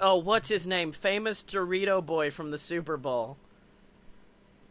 [0.00, 0.92] Oh, what's his name?
[0.92, 3.36] Famous Dorito boy from the Super Bowl.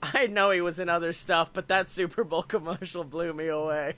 [0.01, 3.95] I know he was in other stuff, but that Super Bowl commercial blew me away.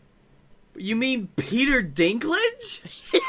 [0.75, 2.79] You mean Peter Dinklage?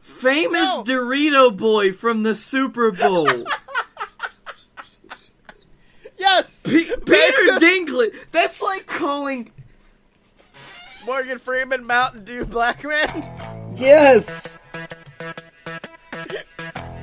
[0.00, 0.82] Famous No.
[0.84, 3.44] Dorito boy from the Super Bowl.
[6.18, 8.14] Yes, P- Peter Dinklage.
[8.32, 9.52] That's like calling.
[11.04, 13.70] Morgan Freeman, Mountain Dew, Black Man.
[13.76, 14.58] Yes.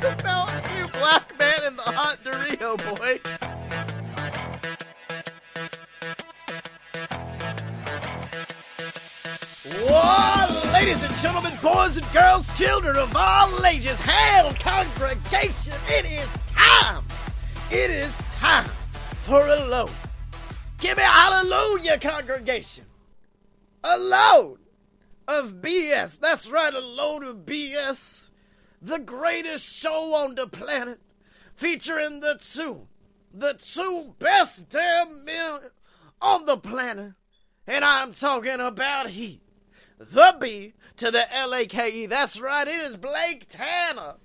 [0.04, 3.22] The Mountain Black Man, and the hot Dorito boy.
[9.66, 15.74] Whoa, ladies and gentlemen, boys and girls, children of all ages, hail congregation!
[15.88, 17.06] It is time.
[17.72, 18.70] It is time
[19.22, 19.90] for a load.
[20.80, 22.84] Give me a hallelujah, congregation.
[23.86, 24.58] A load
[25.30, 26.20] of BS.
[26.20, 28.32] That's right, a load of BS.
[28.84, 31.00] The greatest show on the planet,
[31.56, 32.88] featuring the two,
[33.34, 35.60] the two best damn men
[36.22, 37.14] on the planet.
[37.66, 39.40] And I'm talking about he,
[39.98, 42.06] the B to the L A K E.
[42.08, 44.16] That's right, it is Blake Tanner.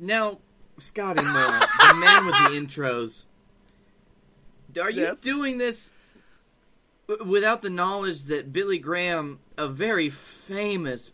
[0.00, 0.38] Now,
[0.80, 3.24] Scottye Moore, the man with the intros.
[4.80, 5.20] Are you Yes.
[5.20, 5.90] doing this
[7.24, 11.10] without the knowledge that Billy Graham, a very famous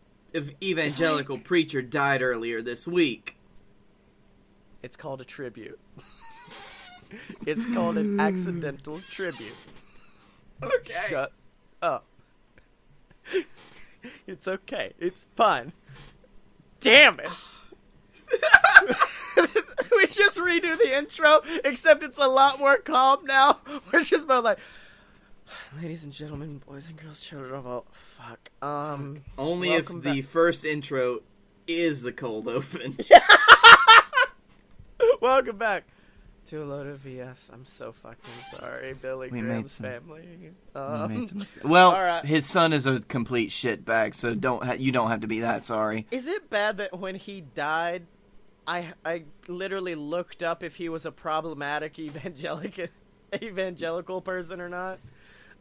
[0.63, 3.37] evangelical preacher, died earlier this week?
[4.83, 5.79] It's called a tribute.
[7.47, 9.57] it's called an accidental tribute.
[10.63, 11.07] Okay.
[11.09, 11.33] Shut
[11.83, 12.05] up.
[14.27, 14.93] it's okay.
[14.99, 15.73] It's fine.
[16.81, 17.29] Damn it.
[19.97, 23.59] we just redo the intro, except it's a lot more calm now.
[23.93, 24.59] We're just both like,
[25.81, 27.87] ladies and gentlemen, boys and girls, children of all.
[27.93, 28.51] Fuck.
[28.63, 29.23] Um.
[29.39, 30.25] Only if the back.
[30.25, 31.21] first intro
[31.67, 32.97] is the cold open.
[35.21, 35.85] Welcome back
[36.47, 37.51] to a load of BS.
[37.53, 38.19] I'm so fucking
[38.51, 40.51] sorry, Billy We made Graham's some- family.
[40.75, 41.27] Um,
[41.65, 42.25] well, All right.
[42.25, 45.63] his son is a complete shitbag, so don't ha- you don't have to be that
[45.65, 46.07] sorry.
[46.11, 48.07] Is it bad that when he died,
[48.67, 52.87] I I literally looked up if he was a problematic evangelical
[53.43, 54.99] evangelical person or not?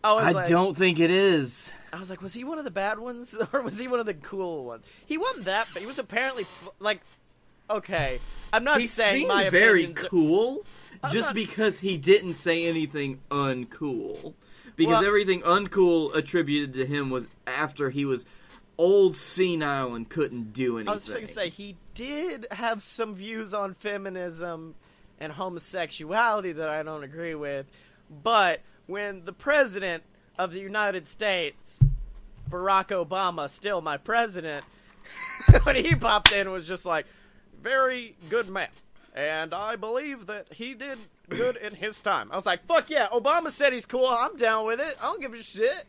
[0.03, 1.71] I I like, don't think it is.
[1.93, 4.05] I was like, was he one of the bad ones or was he one of
[4.05, 4.83] the cool ones?
[5.05, 6.45] He wasn't that, but he was apparently
[6.79, 7.01] like,
[7.69, 8.19] okay.
[8.51, 10.65] I'm not He saying seemed my very opinions are- cool,
[11.09, 14.33] just not- because he didn't say anything uncool.
[14.75, 18.25] Because Well- everything uncool attributed to him was after he was
[18.77, 20.89] old, senile, and couldn't do anything.
[20.89, 24.73] I was just going to say he did have some views on feminism
[25.19, 27.67] and homosexuality that I don't agree with,
[28.23, 30.03] but when the president
[30.37, 31.81] of the United States,
[32.49, 34.65] Barack Obama, still my president,
[35.63, 37.05] when he popped in was just like,
[37.61, 38.69] very good man.
[39.15, 40.97] And I believe that he did
[41.29, 42.31] good in his time.
[42.31, 44.07] I was like, fuck yeah, Obama said he's cool.
[44.07, 44.97] I'm down with it.
[45.01, 45.85] I don't give a shit.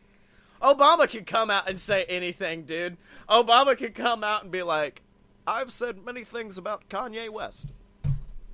[0.62, 2.96] Obama could come out and say anything, dude.
[3.28, 5.02] Obama could come out and be like,
[5.46, 7.66] I've said many things about Kanye West,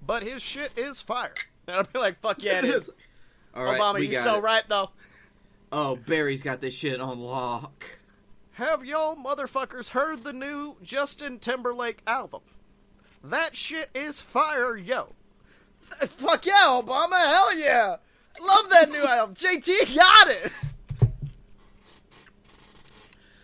[0.05, 1.35] but his shit is fire.
[1.67, 2.91] And I'd be like, fuck yeah, it is.
[3.55, 4.43] All right, Obama, we you're got so it.
[4.43, 4.91] right, though.
[5.73, 7.85] Oh, Barry's got this shit on lock.
[8.53, 12.43] Have y'all motherfuckers heard the new Justin Timberlake album?
[13.25, 15.15] That shit is fire, yo.
[15.99, 17.97] Th- Fuck yeah, Obama, hell yeah.
[18.41, 19.35] Love that new album.
[19.35, 20.53] JT got it.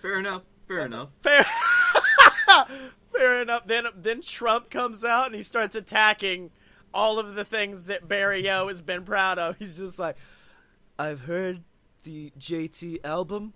[0.02, 0.42] Fair enough.
[0.68, 1.08] Fair enough.
[1.22, 1.44] Fair.
[3.12, 3.66] Fair enough.
[3.66, 6.50] Then then Trump comes out and he starts attacking
[6.96, 9.58] all of the things that Barry O has been proud of.
[9.58, 10.16] He's just like,
[10.98, 11.62] I've heard
[12.04, 13.52] the JT album.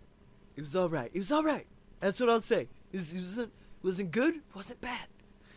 [0.56, 1.10] It was all right.
[1.14, 1.66] It was all right.
[2.00, 2.68] That's what I'll say.
[2.92, 3.52] It wasn't
[3.82, 4.34] wasn't good.
[4.54, 5.06] Wasn't bad.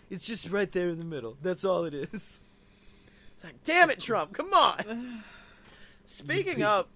[0.09, 1.37] It's just right there in the middle.
[1.41, 2.39] That's all it is.
[3.33, 4.33] It's like, damn it, Trump.
[4.33, 5.23] Come on.
[6.05, 6.87] Speaking of,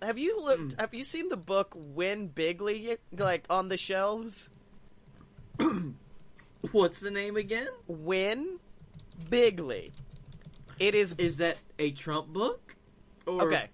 [0.00, 0.78] have you looked?
[0.80, 4.50] Have you seen the book Win Bigly like on the shelves?
[6.72, 7.68] What's the name again?
[7.88, 8.58] Win
[9.28, 9.90] Bigly.
[10.78, 12.76] It is Is that a Trump book?
[13.26, 13.68] Or okay.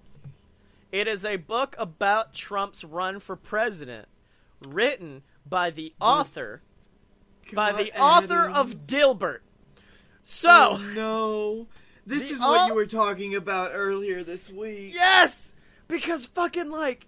[0.90, 4.08] It is a book about Trump's run for president,
[4.66, 6.60] written by the author
[7.52, 9.40] by the God, author of Dilbert.
[10.24, 11.66] So Oh no.
[12.06, 14.94] This is what au- you were talking about earlier this week.
[14.94, 15.54] yes,
[15.88, 17.06] because fucking like.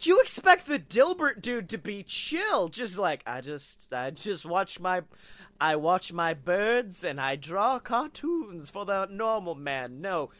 [0.00, 4.80] You expect the Dilbert dude to be chill, just like I just I just watched
[4.80, 5.02] my
[5.62, 10.00] I watch my birds and I draw cartoons for the normal man.
[10.00, 10.30] No.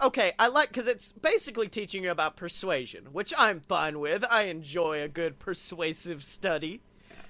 [0.00, 4.24] Okay, I like cuz it's basically teaching you about persuasion, which I'm fine with.
[4.30, 6.80] I enjoy a good persuasive study.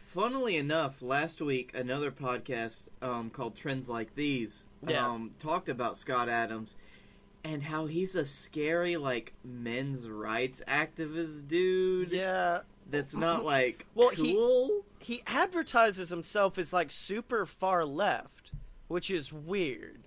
[0.05, 5.07] Funnily enough, last week another podcast um, called Trends Like These Yeah.
[5.09, 6.77] um, talked about Scott Adams
[7.45, 12.11] and how he's a scary like men's rights activist dude.
[12.11, 12.61] Yeah.
[12.91, 14.85] That's not like Well, he- cool.
[14.99, 18.53] He advertises himself as like super far left,
[18.89, 20.01] which is weird.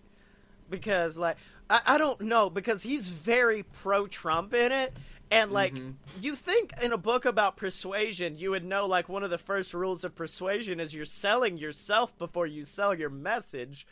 [0.69, 1.37] Because like
[1.69, 4.93] I, I don't know, because he's very pro Trump in it.
[5.31, 5.93] And like Mhm.
[6.21, 9.73] you think in a book about persuasion, you would know like one of the first
[9.73, 13.87] rules of persuasion is you're selling yourself before you sell your message.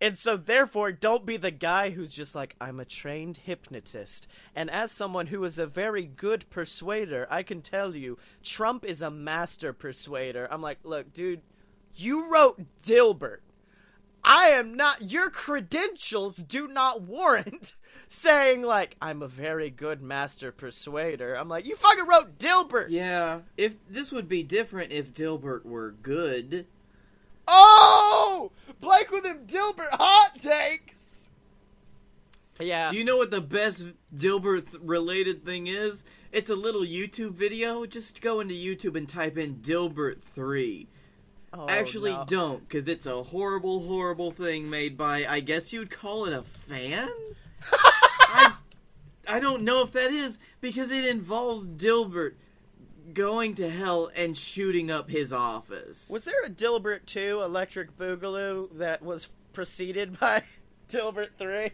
[0.00, 4.26] And so, therefore, don't be the guy who's just like, I'm a trained hypnotist.
[4.56, 9.02] And as someone who is a very good persuader, I can tell you, Trump is
[9.02, 10.48] a master persuader.
[10.50, 11.42] I'm like, look, dude,
[11.94, 13.40] you wrote Dilbert.
[14.24, 17.74] I am not, your credentials do not warrant
[18.08, 21.34] saying, like, I'm a very good master persuader.
[21.34, 22.86] I'm like, you fucking wrote Dilbert.
[22.88, 26.66] Yeah, if this would be different if Dilbert were good.
[27.52, 28.52] Oh!
[28.80, 31.30] Blake with him Dilbert hot takes.
[32.60, 32.90] Yeah.
[32.90, 36.04] Do you know what the best Dilbert related thing is?
[36.32, 37.84] It's a little YouTube video.
[37.86, 40.88] Just go into YouTube and type in Dilbert 3.
[41.52, 42.24] Oh, Actually, no.
[42.28, 46.42] don't, because it's a horrible, horrible thing made by, I guess you'd call it a
[46.42, 47.08] fan?
[47.72, 48.54] I,
[49.28, 52.34] I don't know if that is, because it involves Dilbert
[53.14, 56.08] going to hell and shooting up his office.
[56.10, 60.42] Was there a Dilbert 2 Electric Boogaloo that was preceded by
[60.88, 61.70] Dilbert 3?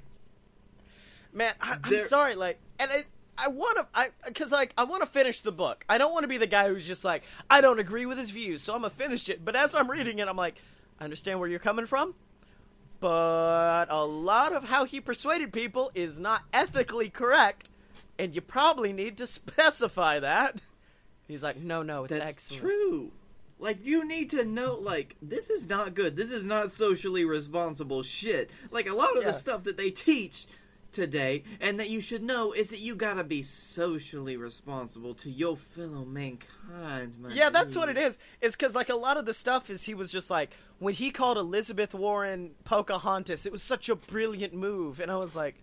[1.33, 3.05] Man, I, I'm sorry, like, and I,
[3.39, 5.85] I want to, I, because like, I want to finish the book.
[5.89, 8.31] I don't want to be the guy who's just like, I don't agree with his
[8.31, 9.45] views, so I'm gonna finish it.
[9.45, 10.61] But as I'm reading it, I'm like,
[10.99, 12.15] I understand where you're coming from,
[13.01, 17.71] but a lot of how he persuaded people is not ethically correct,
[18.19, 20.63] and you probably need to specify that.
[21.29, 22.63] He's like, no, no, it's That's excellent.
[22.63, 23.13] true.
[23.59, 26.15] Like you need to know like this is not good.
[26.15, 28.51] This is not socially responsible shit.
[28.71, 29.29] Like a lot of Yeah.
[29.29, 30.47] the stuff that they teach
[30.93, 35.31] today and that you should know is that you got to be socially responsible to
[35.31, 38.15] your fellow mankind, my Yeah, that's what it is.
[38.15, 38.19] is.
[38.41, 41.11] It's because like a lot of the stuff is he was just like when he
[41.11, 45.57] called Elizabeth Warren Pocahontas, it was such a brilliant move, and I was like,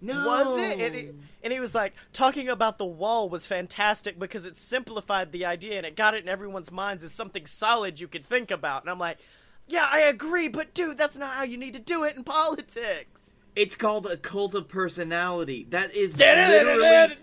[0.00, 0.26] No.
[0.26, 0.80] was it?
[0.80, 1.10] And he,
[1.42, 5.76] and he was like talking about the wall was fantastic because it simplified the idea
[5.76, 8.90] and it got it in everyone's minds as something solid you could think about, and
[8.90, 9.18] I'm like,
[9.66, 13.30] yeah, I agree, but dude, that's not how you need to do it in politics.
[13.54, 15.66] It's called a cult of personality.
[15.70, 17.16] That is literally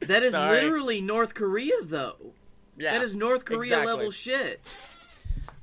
[0.00, 0.50] that is Sorry.
[0.52, 2.34] literally North Korea though.
[2.76, 3.86] Yeah, that is North Korea exactly.
[3.86, 4.78] level shit.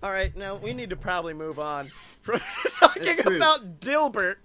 [0.03, 1.87] All right, now we need to probably move on
[2.21, 2.39] from
[2.79, 4.35] talking about Dilbert.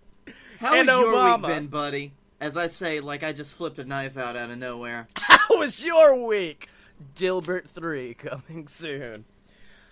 [0.59, 1.39] How And has your Obama.
[1.39, 2.13] week been, buddy?
[2.41, 5.07] As I say, like I just flipped a knife out out of nowhere.
[5.17, 6.69] How was your week?
[7.17, 9.25] Dilbert 3 coming soon.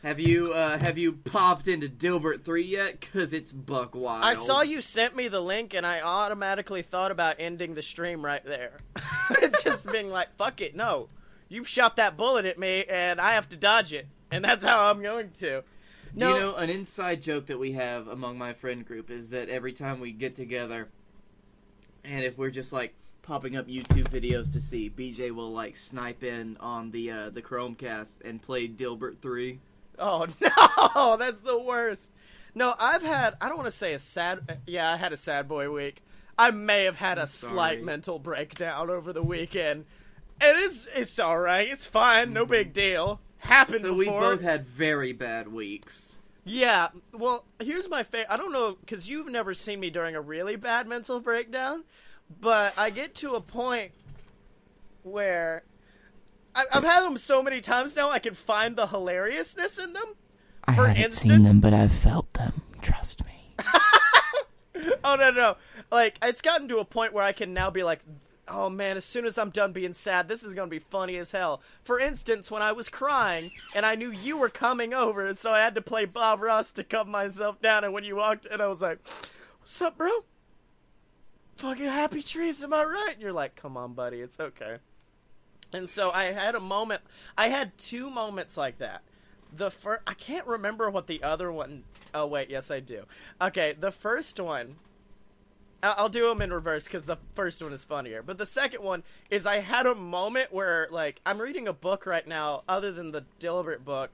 [0.02, 3.06] Have you uh, have you popped into Dilbert three yet?
[3.12, 4.24] Cause it's buck wild.
[4.24, 8.24] I saw you sent me the link and I automatically thought about ending the stream
[8.24, 8.78] right there.
[9.62, 11.08] Just being like, fuck it, no.
[11.50, 14.06] You shot that bullet at me and I have to dodge it.
[14.30, 15.62] And that's how I'm going to.
[16.14, 19.48] No, You know, an inside joke that we have among my friend group is that
[19.48, 20.88] every time we get together,
[22.04, 26.24] and if we're just like popping up YouTube videos to see, BJ will like snipe
[26.24, 29.60] in on the uh, the Chromecast and play Dilbert three.
[29.98, 30.26] Oh
[30.96, 32.10] no, that's the worst.
[32.54, 35.46] No, I've had I don't want to say a sad yeah, I had a sad
[35.46, 36.02] boy week.
[36.38, 39.84] I may have had a slight mental breakdown over the weekend.
[40.40, 41.68] It is it's all right.
[41.68, 42.32] It's fine.
[42.32, 43.20] No big deal.
[43.40, 46.18] Happened So we both had very bad weeks.
[46.44, 46.88] Yeah.
[47.12, 48.28] Well, here's my favorite.
[48.32, 51.84] I don't know cuz you've never seen me during a really bad mental breakdown,
[52.40, 53.92] but I get to a point
[55.02, 55.62] where
[56.54, 60.14] I- I've had them so many times now I can find the hilariousness in them.
[60.64, 62.62] I For haven't instance- seen them, but I've felt them.
[62.82, 63.54] Trust me.
[65.04, 65.56] Oh no, no.
[65.90, 68.00] Like it's gotten to a point where I can now be like,
[68.50, 71.32] "Oh man, as soon as I'm done being sad, this is to be funny as
[71.32, 75.52] hell." For instance, when I was crying and I knew you were coming over, so
[75.52, 78.60] I had to play Bob Ross to calm myself down and when you walked in,
[78.60, 78.98] I was like,
[79.60, 80.24] "What's up, bro?"
[81.56, 83.12] Fucking happy trees, am I right?
[83.12, 84.78] And you're like, "Come on, buddy, it's okay."
[85.72, 87.02] And so I had a moment.
[87.38, 89.02] I had two moments like that.
[89.52, 91.84] The first, I can't remember what the other one.
[92.14, 93.04] Oh wait, yes I do.
[93.40, 94.76] Okay, the first one.
[95.82, 98.22] I'll do them in reverse because the first one is funnier.
[98.22, 102.06] But the second one is I had a moment where, like, I'm reading a book
[102.06, 104.10] right now, other than the Dilbert book,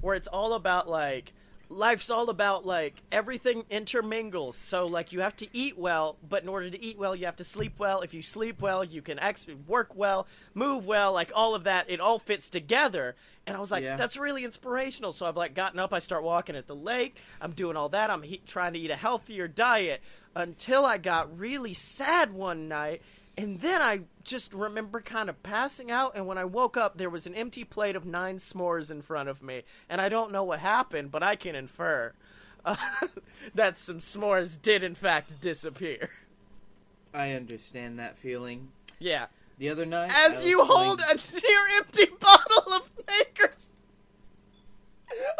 [0.00, 1.32] where it's all about like
[1.70, 4.56] life's all about like everything intermingles.
[4.56, 7.36] So like you have to eat well, but in order to eat well, you have
[7.36, 8.00] to sleep well.
[8.00, 11.90] If you sleep well, you can ex- work well, move well, like all of that.
[11.90, 13.14] It all fits together.
[13.46, 13.96] And I was like, Yeah.
[13.96, 15.12] that's really inspirational.
[15.12, 17.16] So I've like gotten up, I start walking at the lake.
[17.40, 18.10] I'm doing all that.
[18.10, 20.00] I'm he- trying to eat a healthier diet
[20.34, 23.02] until I got really sad one night.
[23.38, 27.08] And then I just remember kind of passing out, and when I woke up, there
[27.08, 29.62] was an empty plate of nine s'mores in front of me.
[29.88, 32.14] And I don't know what happened, but I can infer
[32.64, 32.74] uh,
[33.54, 36.10] that some s'mores did, in fact, disappear.
[37.14, 38.68] I understand that feeling.
[38.98, 39.26] Yeah.
[39.58, 43.70] The other night, As you hold playing- a near empty bottle of Makers.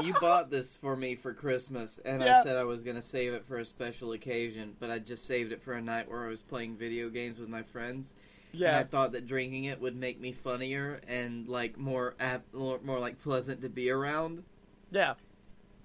[0.03, 2.41] You bought this for me for Christmas, and Yeah.
[2.41, 5.53] I said I was gonna save it for a special occasion, but I just saved
[5.53, 8.13] it for a night where I was playing video games with my friends.
[8.55, 12.81] And I thought that drinking it would make me funnier and like more ap- more,
[12.83, 14.43] more like pleasant to be around.
[14.91, 15.15] Yeah.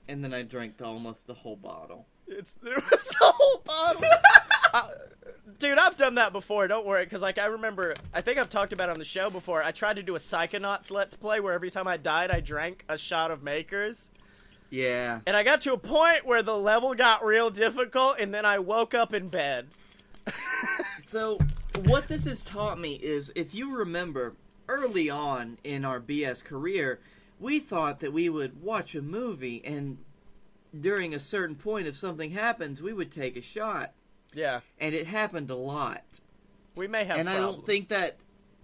[0.08, 2.08] And then I drank the, almost the whole bottle.
[2.26, 4.04] It's it was the whole bottle.
[4.74, 4.88] Uh,
[5.60, 6.68] dude, I've done that before.
[6.68, 9.30] Don't worry, because like I remember, I think I've talked about it on the show
[9.30, 9.64] before.
[9.64, 12.86] I tried to do a Psychonauts Let's Play where every time I died, I drank
[12.90, 14.10] a shot of Makers,
[14.70, 15.20] Yeah.
[15.28, 18.60] and I got to a point where the level got real difficult, and then I
[18.60, 19.68] woke up in bed.
[21.06, 21.38] So,
[21.86, 24.34] what this has taught me is if you remember
[24.70, 27.02] early on in our BS career,
[27.40, 29.98] we thought that we would watch a movie and
[30.80, 33.92] during a certain point, if something happens, we would take a shot.
[34.34, 36.04] Yeah, And it happened a lot.
[36.76, 37.18] we may have.
[37.18, 38.18] and I don't think that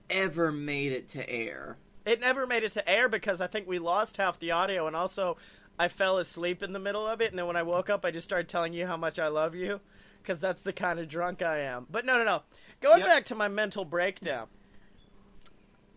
[0.10, 1.78] ever made it to air.
[2.06, 4.96] it never made it to air because I think we lost half the audio, and
[4.96, 5.38] also
[5.78, 8.12] I fell asleep in the middle of it, and then when I woke up, I
[8.12, 9.80] just started telling you how much I love you,
[10.22, 11.86] because that's the kind of drunk I am.
[11.90, 12.42] But no, no, no.
[12.82, 13.08] Going Yep.
[13.08, 14.48] back to my mental breakdown,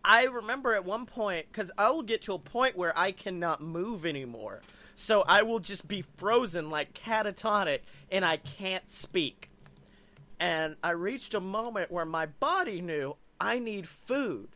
[0.04, 3.60] I remember at one point because I will get to a point where I cannot
[3.62, 4.60] move anymore,
[4.94, 9.48] so I will just be frozen like catatonic, and I can't speak.
[10.42, 14.48] And I reached a moment where my body knew I need food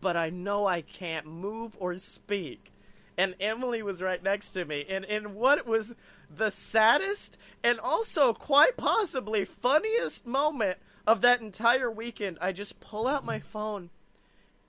[0.00, 2.72] but I know I can't move or speak.
[3.18, 4.86] And Emily was right next to me.
[4.88, 5.94] And in what was
[6.34, 13.06] the saddest and also quite possibly funniest moment of that entire weekend, I just pull
[13.06, 13.90] out my phone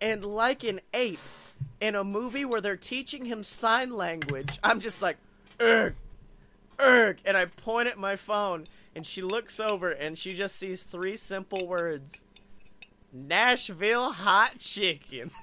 [0.01, 1.19] and, like an ape
[1.79, 5.15] in a movie where they're teaching him sign language, I'm just like,
[5.61, 5.95] erg,
[6.77, 7.19] erg.
[7.23, 8.65] And I point at my phone,
[8.95, 12.23] and she looks over and she just sees three simple words
[13.11, 15.31] Nashville hot chicken.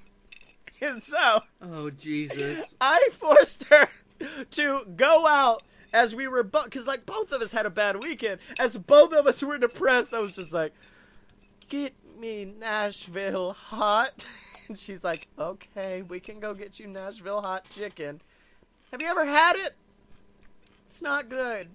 [0.82, 2.74] And so Oh, Jesus.
[2.80, 3.88] I forced her
[4.52, 8.02] to go out as we were both, because like both of us had a bad
[8.02, 8.40] weekend.
[8.58, 10.72] As both of us were depressed, I was just like,
[11.68, 14.24] "Get me Nashville hot."
[14.68, 18.20] And she's like, "Okay, we can go get you Nashville hot chicken."
[18.92, 19.74] Have you ever had it?
[20.86, 21.68] It's not good.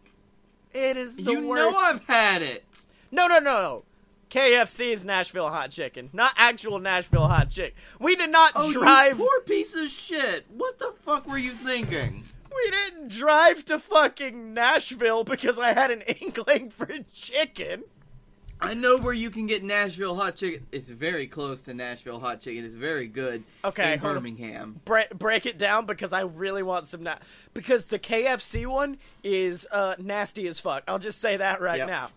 [0.75, 1.61] It is the you worst.
[1.61, 2.85] know I've had it.
[3.11, 3.83] No, no, no, no.
[4.29, 7.77] KFC's Nashville hot chicken, not actual Nashville hot chicken.
[7.99, 9.17] We did not Oh, drive.
[9.17, 10.45] you poor piece of shit.
[10.49, 12.25] What the fuck were you thinking?
[12.53, 17.83] We didn't drive to fucking Nashville because I had an inkling for chicken.
[18.61, 20.65] I know where you can get Nashville hot chicken.
[20.71, 22.63] It's very close to Nashville hot chicken.
[22.65, 23.43] It's very good.
[23.63, 23.99] Okay, in.
[23.99, 24.79] Birmingham.
[24.85, 27.03] Break, break it down because I really want some.
[27.03, 27.17] Na-
[27.53, 30.83] because the KFC one is uh, nasty as fuck.
[30.87, 31.87] I'll just say that right Yep.
[31.87, 32.09] now.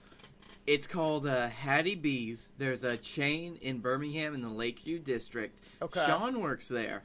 [0.67, 2.51] It's called uh, Hattie B's.
[2.59, 5.59] There's a chain in Birmingham in the Lakeview district.
[5.83, 6.05] Okay.
[6.07, 7.03] Sean works there.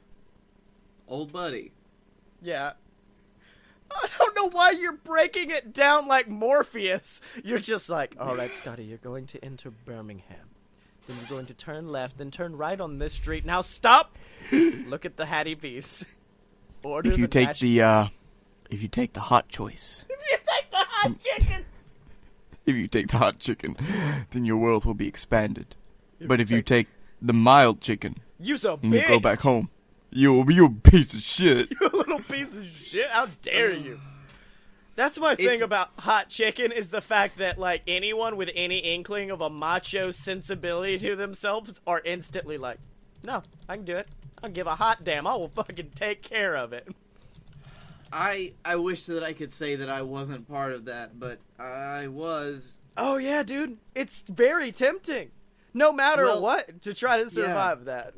[1.08, 1.72] Old buddy.
[2.42, 2.72] Yeah.
[3.90, 7.20] I don't know why you're breaking it down like Morpheus.
[7.44, 10.48] You're just like, all right, Scottye, you're going to enter Birmingham.
[11.06, 13.44] Then you're going to turn left, then turn right on this street.
[13.44, 14.16] Now stop.
[14.52, 16.04] Look at the Hattie B's.
[16.82, 18.08] Order If you the take the uh,
[18.70, 21.64] if you take the hot choice, If you take the hot chicken.
[22.66, 23.76] if you take the hot chicken,
[24.30, 25.76] then your world will be expanded.
[26.20, 26.88] But if you take
[27.20, 29.70] the mild chicken You's a and you go back home,
[30.14, 31.70] you'll be a piece of shit.
[31.80, 33.08] You little piece of shit.
[33.10, 34.00] How dare you?
[34.96, 38.78] That's my thing It's- about hot chicken is the fact that like anyone with any
[38.78, 42.78] inkling of a macho sensibility to themselves are instantly like,
[43.22, 44.08] no, I can do it.
[44.42, 45.26] I'll give a hot damn.
[45.26, 46.86] I will fucking take care of it.
[48.12, 52.06] I I wish that I could say that I wasn't part of that, but I
[52.08, 52.78] was.
[52.96, 53.78] Oh yeah, dude.
[53.94, 55.30] It's very tempting.
[55.72, 58.14] No matter Well, what, to try to survive that.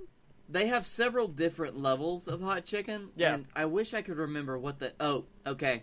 [0.48, 3.08] They have several different levels of hot chicken.
[3.16, 3.34] Yeah.
[3.34, 4.92] And I wish I could remember what the.
[5.00, 5.82] Oh, okay.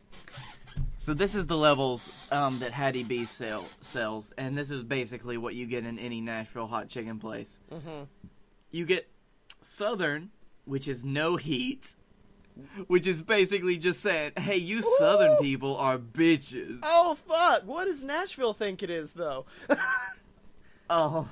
[0.97, 5.37] So this is the levels um, that Hattie B sell, sells, and this is basically
[5.37, 7.59] what you get in any Nashville hot chicken place.
[7.71, 8.07] Mhm.
[8.71, 9.07] You get
[9.61, 10.31] Southern,
[10.65, 11.95] which is no heat.
[12.87, 17.65] which is basically just saying, "Hey, you Southern people are bitches." Oh fuck!
[17.65, 19.45] What does Nashville think it is though?
[20.89, 21.27] Oh,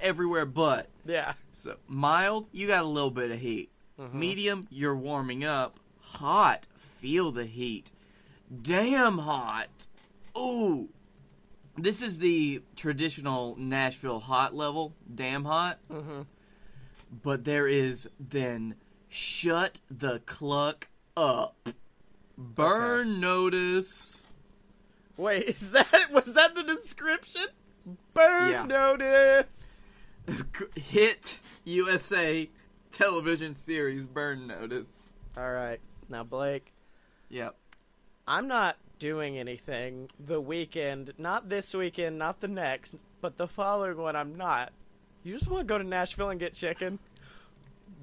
[0.00, 0.88] everywhere but.
[1.04, 1.34] yeah.
[1.52, 3.70] So mild, you got a little bit of heat.
[4.12, 5.80] Medium, you're warming up.
[6.00, 7.90] Hot, feel the heat.
[8.62, 9.68] Damn hot.
[10.36, 10.90] Ooh.
[11.78, 15.78] This is the traditional Nashville hot level, damn hot.
[15.90, 16.22] Mm-hmm.
[17.22, 18.74] But there is then
[19.08, 21.68] shut the cluck up.
[22.36, 24.20] Burn notice.
[25.16, 27.46] Wait, is that was that the description?
[28.12, 28.66] Burn Yeah.
[28.66, 29.65] notice.
[30.76, 32.48] Hit USA
[32.90, 35.10] television series Burn Notice.
[35.36, 36.72] All right, now Blake,
[37.28, 37.56] Yep.
[38.28, 41.12] I'm not doing anything the weekend.
[41.18, 44.16] Not this weekend, not the next, but the following one.
[44.16, 44.72] I'm not.
[45.22, 46.98] You just want to go to Nashville and get chicken?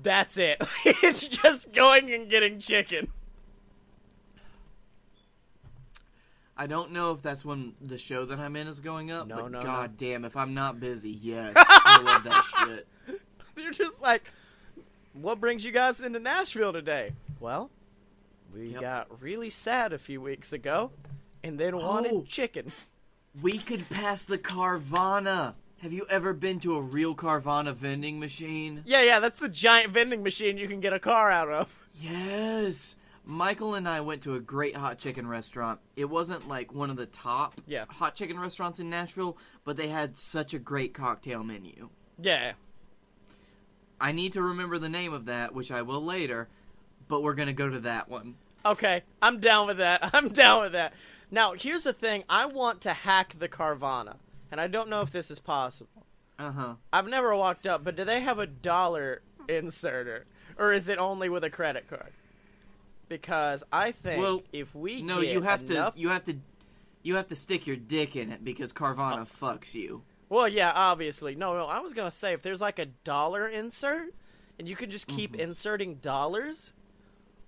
[0.01, 0.57] That's it.
[0.85, 3.09] it's just going and getting chicken.
[6.55, 9.37] I don't know if that's when the show that I'm in is going up, No,
[9.43, 11.53] but no, god damn, if I'm not busy, yes.
[11.57, 12.87] I love that shit.
[13.57, 14.31] You're just like,
[15.13, 17.11] what brings you guys into Nashville today?
[17.39, 17.71] Well,
[18.53, 18.81] we Yep.
[18.81, 20.91] got really sad a few weeks ago,
[21.43, 22.23] and then wanted Oh.
[22.27, 22.71] chicken.
[23.41, 25.55] We could pass the Carvana.
[25.81, 28.83] Have you ever been to a real Carvana vending machine?
[28.85, 31.87] Yeah, yeah, that's the giant vending machine you can get a car out of.
[31.95, 32.95] Yes.
[33.25, 35.79] Michael and I went to a great hot chicken restaurant.
[35.95, 37.85] It wasn't like one of the top Yeah.
[37.89, 41.89] hot chicken restaurants in Nashville, but they had such a great cocktail menu.
[42.19, 42.53] Yeah.
[44.01, 46.49] I need to remember the name of that, which I will later,
[47.07, 48.35] but we're going to go to that one.
[48.65, 50.01] Okay, I'm down with that.
[50.13, 50.93] I'm down with that.
[51.31, 52.23] Now, here's the thing.
[52.29, 54.17] I want to hack the Carvana,
[54.51, 56.05] and I don't know if this is possible.
[56.37, 56.75] Uh-huh.
[56.91, 60.25] I've never walked up, but do they have a dollar inserter,
[60.57, 62.11] or is it only with a credit card?
[63.09, 66.37] Because I think Well, if we No, get you have enough to you have to
[67.03, 69.45] you have to stick your dick in it because Carvana Oh.
[69.45, 70.03] fucks you.
[70.29, 71.35] Well, yeah, obviously.
[71.35, 74.13] No, no, I was gonna say if there's like a dollar insert,
[74.57, 75.41] and you can just keep Mm-hmm.
[75.41, 76.73] inserting dollars.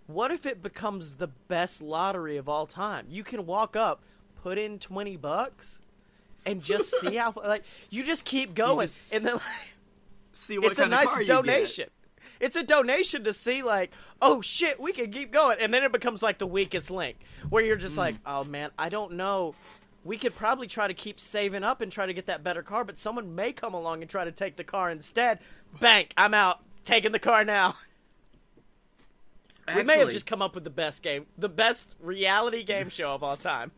[0.08, 3.08] What if it becomes the best lottery of all time?
[3.10, 4.04] You can walk up,
[4.44, 5.80] put in twenty bucks,
[6.46, 9.74] and just see how like you just keep going, just and then like,
[10.34, 11.44] See what it's a kind of nice car you get.
[11.46, 11.90] donation.
[12.46, 15.92] It's a donation to see like, oh shit, we can keep going, and then it
[15.92, 17.18] becomes like the weakest link,
[17.50, 17.82] where you're Mm.
[17.82, 19.56] just like, oh man, I don't know.
[20.04, 22.84] We could probably try to keep saving up and try to get that better car,
[22.84, 25.40] but someone may come along and try to take the car instead.
[25.80, 26.60] Bank, I'm out.
[26.84, 27.76] Taking the car now.
[29.76, 33.16] we may have just come up with the best game, the best reality game show
[33.16, 33.72] of all time.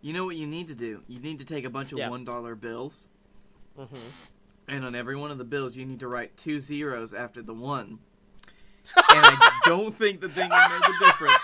[0.00, 1.02] You know what you need to do?
[1.08, 2.10] You need to take a bunch of Yeah.
[2.10, 3.08] one dollar bills,
[3.76, 3.96] Mm-hmm.
[4.68, 7.54] And on every one of the bills, you need to write two zeros after the
[7.54, 7.98] one.
[8.96, 11.34] and I don't think the thing will make a difference.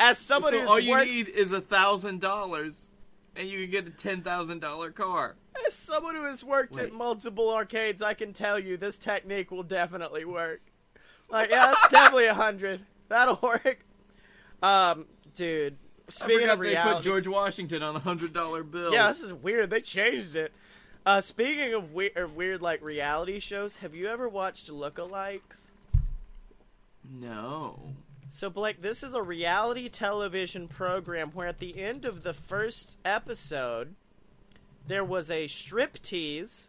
[0.00, 2.88] As someone so who's all you worked, need is a thousand dollars,
[3.34, 5.36] and you can get a ten thousand dollar car.
[5.66, 9.64] as someone who has worked at multiple arcades, I can tell you this technique will
[9.64, 10.60] definitely work.
[11.28, 12.86] Like, yeah, that's definitely a hundred.
[13.08, 13.84] That'll work.
[14.62, 15.76] Um, dude.
[16.08, 18.92] Speaking of they put George Washington on the hundred dollar bill.
[18.92, 19.70] yeah, this is weird.
[19.70, 20.52] They changed it.
[21.06, 25.70] Uh, speaking of weird, weird like reality shows, have you ever watched Lookalikes?
[27.10, 27.80] No.
[28.30, 32.98] So, Blake, this is a reality television program where at the end of the first
[33.06, 33.94] episode,
[34.86, 36.68] there was a striptease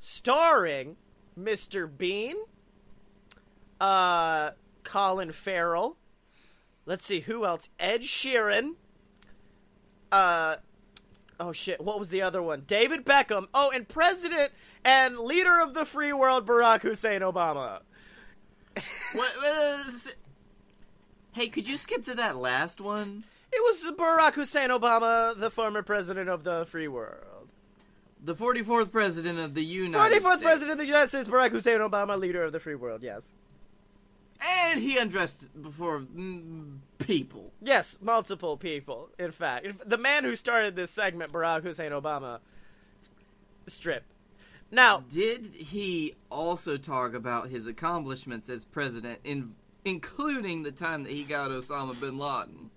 [0.00, 0.96] starring
[1.38, 1.88] Mr.
[1.96, 2.34] Bean,
[3.80, 4.50] uh,
[4.82, 5.96] Colin Farrell.
[6.86, 7.68] Let's see who else.
[7.78, 8.74] Ed Sheeran.
[10.12, 10.56] Uh,
[11.40, 12.62] oh shit, what was the other one?
[12.66, 13.48] David Beckham.
[13.52, 14.52] Oh, and President
[14.84, 17.80] and leader of the free world, Barack Hussein Obama.
[19.14, 19.32] What?
[20.06, 20.16] it?
[21.32, 23.24] Hey, could you skip to that last one?
[23.52, 27.48] It was Barack Hussein Obama, the former president of the free world.
[28.22, 30.42] The 44th president of the United 44th States.
[30.42, 33.32] president of the United States, Barack Hussein Obama, leader of the free world, yes.
[34.40, 37.52] And he undressed before mm, people.
[37.62, 39.88] Yes, multiple people, in fact.
[39.88, 42.40] The man who started this segment, Barack Hussein Obama,
[43.66, 44.04] strip.
[44.70, 51.12] Now, Did he also talk about his accomplishments as president, in, including the time that
[51.12, 52.70] he got Osama bin Laden?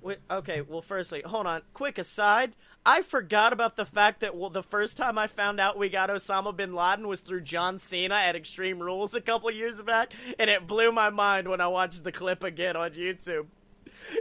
[0.00, 1.62] Wait, okay, well, firstly, hold on.
[1.74, 2.54] Quick aside,
[2.88, 6.08] I forgot about the fact that well, the first time I found out we got
[6.08, 10.48] Osama bin Laden was through John Cena at Extreme Rules a couple years back, and
[10.48, 13.46] it blew my mind when I watched the clip again on YouTube.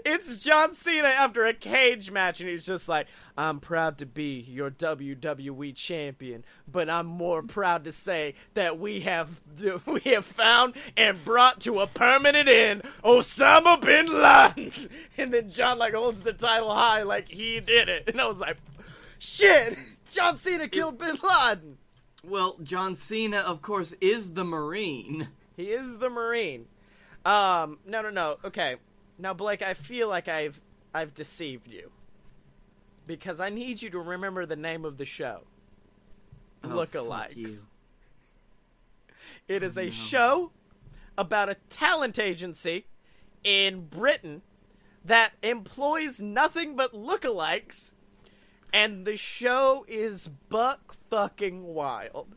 [0.05, 4.39] It's John Cena after a cage match, and he's just like, I'm proud to be
[4.47, 9.29] your WWE champion, but I'm more proud to say that we have
[9.85, 14.89] we have found and brought to a permanent end Osama bin Laden.
[15.17, 18.39] And then John like holds the title high like he did it, and I was
[18.39, 18.57] like,
[19.19, 19.77] shit,
[20.11, 21.77] John Cena killed bin Laden.
[22.23, 25.27] Well, John Cena, of course, is the Marine.
[25.55, 26.65] He is the Marine.
[27.23, 28.37] Um, no, no, no.
[28.43, 28.75] Okay,
[29.17, 30.59] now Blake, I feel like I've
[30.93, 31.91] I've deceived you
[33.07, 35.41] because I need you to remember the name of the show.
[36.63, 37.65] Oh, Lookalikes.
[39.47, 39.91] It is a oh, no.
[39.91, 40.51] show
[41.17, 42.85] about a talent agency
[43.43, 44.41] in Britain
[45.03, 47.91] that employs nothing but lookalikes,
[48.73, 52.35] and the show is buck fucking wild.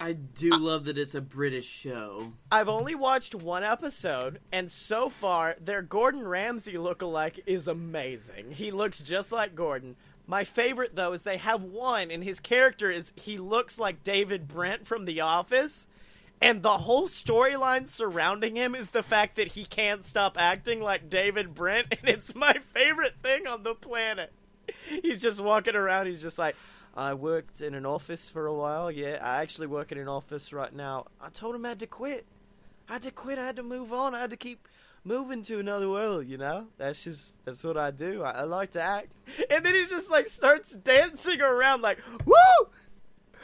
[0.00, 2.32] I do love that it's a British show.
[2.52, 8.52] I've only watched one episode, and so far, their Gordon Ramsay lookalike is amazing.
[8.52, 9.96] He looks just like Gordon.
[10.26, 14.46] My favorite, though, is they have one, and his character is he looks like David
[14.46, 15.86] Brent from The Office.
[16.40, 21.10] And the whole storyline surrounding him is the fact that he can't stop acting like
[21.10, 24.32] David Brent, and it's my favorite thing on the planet.
[25.02, 26.54] He's just walking around, he's just like,
[26.98, 28.90] I worked in an office for a while.
[28.90, 31.06] Yeah, I actually work in an office right now.
[31.20, 32.26] I told him I had to quit.
[32.88, 33.38] I had to quit.
[33.38, 34.16] I had to move on.
[34.16, 34.66] I had to keep
[35.04, 36.26] moving to another world.
[36.26, 38.24] You know, that's just that's what I do.
[38.24, 39.12] I, I like to act.
[39.48, 42.34] And then he just like starts dancing around like woo,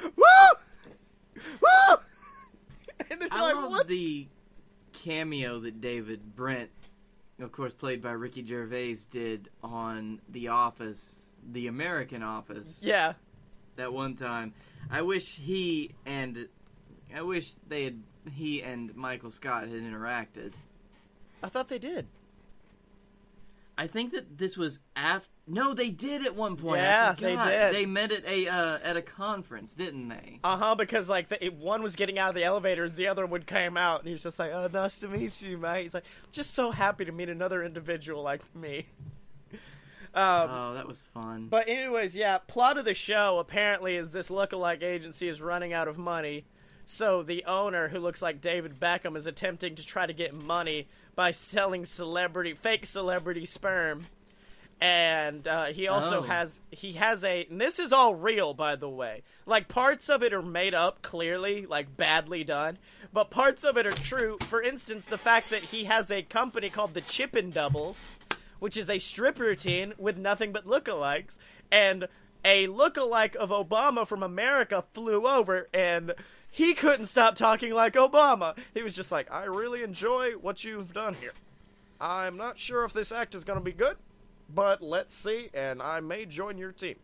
[0.02, 0.14] woo,
[1.36, 1.96] woo.
[3.10, 4.26] And then I like, love what's the
[4.92, 6.70] cameo that David Brent,
[7.38, 12.82] of course played by Ricky Gervais, did on The Office, the American Office.
[12.84, 13.12] yeah.
[13.76, 14.54] That one time.
[14.90, 16.48] I wish he and
[17.14, 20.54] I wish they had he and Michael Scott had interacted.
[21.42, 22.06] I thought they did.
[23.76, 25.28] I think that this was after.
[25.46, 26.80] No, they did at one point.
[26.80, 27.74] Yeah, they did.
[27.74, 30.38] They met at a uh, at a conference, didn't they?
[30.44, 30.74] Uh huh.
[30.74, 33.76] Because like the, it, one was getting out of the elevators, the other one came
[33.76, 36.54] out, and he was just like, "Oh, nice to meet you, mate." He's like, "Just
[36.54, 38.86] so happy to meet another individual like me."
[40.14, 41.48] Um, oh, that was fun.
[41.50, 45.88] But anyways, yeah, plot of the show apparently is this lookalike agency is running out
[45.88, 46.44] of money.
[46.86, 50.86] So the owner, who looks like David Beckham, is attempting to try to get money
[51.16, 54.04] by selling celebrity fake celebrity sperm.
[54.80, 56.22] And uh, he also Oh.
[56.22, 59.22] has he has a and this is all real by the way.
[59.46, 62.78] Like parts of it are made up clearly, like badly done,
[63.12, 64.36] but parts of it are true.
[64.42, 68.04] For instance, the fact that he has a company called the Chippendoubles,
[68.64, 71.36] which is a strip routine with nothing but lookalikes,
[71.70, 72.08] and
[72.46, 76.14] a lookalike of Obama from America flew over and
[76.50, 78.56] he couldn't stop talking like Obama.
[78.72, 81.34] He was just like, I really enjoy what you've done here.
[82.00, 83.98] I'm not sure if this act is going to be good,
[84.48, 86.96] but let's see, and I may join your team.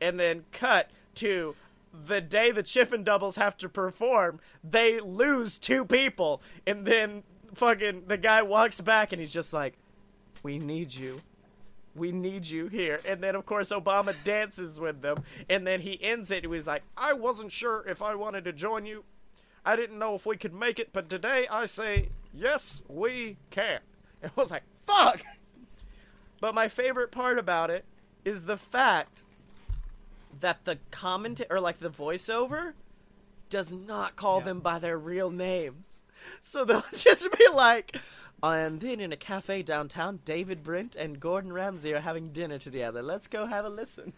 [0.00, 1.54] And then cut to
[2.08, 7.22] the day the Chippendoubles have to perform, they lose two people, and then
[7.54, 9.78] fucking the guy walks back and he's just like,
[10.42, 11.20] We need you.
[11.94, 13.00] We need you here.
[13.06, 15.24] And then, of course, Obama dances with them.
[15.48, 16.44] And then he ends it.
[16.44, 19.04] He was like, I wasn't sure if I wanted to join you.
[19.64, 23.80] I didn't know if we could make it, but today I say, yes, we can.
[24.22, 25.22] It was like, fuck!
[26.40, 27.84] But my favorite part about it
[28.24, 29.22] is the fact
[30.40, 32.72] that the comment or like the voiceover
[33.48, 34.44] does not call Yeah.
[34.46, 36.02] them by their real names.
[36.40, 37.96] So they'll just be like,
[38.42, 43.02] and then in a cafe downtown, David Brent and Gordon Ramsay are having dinner together.
[43.02, 44.12] Let's go have a listen.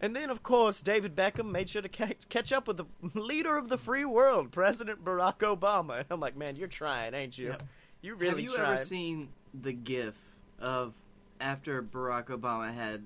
[0.00, 3.68] And then, of course, David Beckham made sure to catch up with the leader of
[3.68, 5.98] the free world, President Barack Obama.
[5.98, 7.48] And I'm like, man, you're trying, ain't you?
[7.48, 7.62] Yep.
[8.02, 8.74] You really Have you trying.
[8.74, 10.16] ever seen the GIF
[10.60, 10.92] of
[11.40, 13.04] after Barack Obama had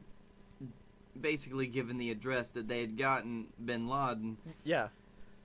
[1.21, 4.89] basically given the address that they had gotten Bin Laden, yeah.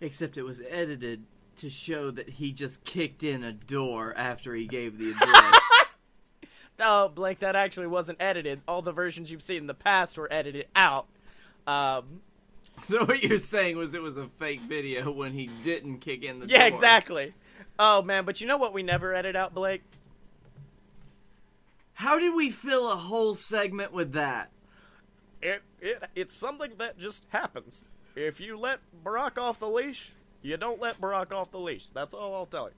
[0.01, 1.23] except it was edited
[1.57, 5.59] to show that he just kicked in a door after he gave the address.
[6.79, 8.61] Oh, Blake, that actually wasn't edited.
[8.67, 11.05] All the versions you've seen in the past were edited out.
[11.67, 12.21] Um,
[12.87, 16.39] so what you're saying was it was a fake video when he didn't kick in
[16.39, 16.67] the yeah, door.
[16.67, 17.33] Yeah, exactly.
[17.77, 19.83] Oh man, but you know what we never edit out, Blake?
[21.93, 24.49] How did we fill a whole segment with that?
[25.41, 27.85] It it it's something that just happens.
[28.15, 30.11] If you let Barack off the leash,
[30.43, 31.87] you don't let Barack off the leash.
[31.93, 32.75] That's all I'll tell you.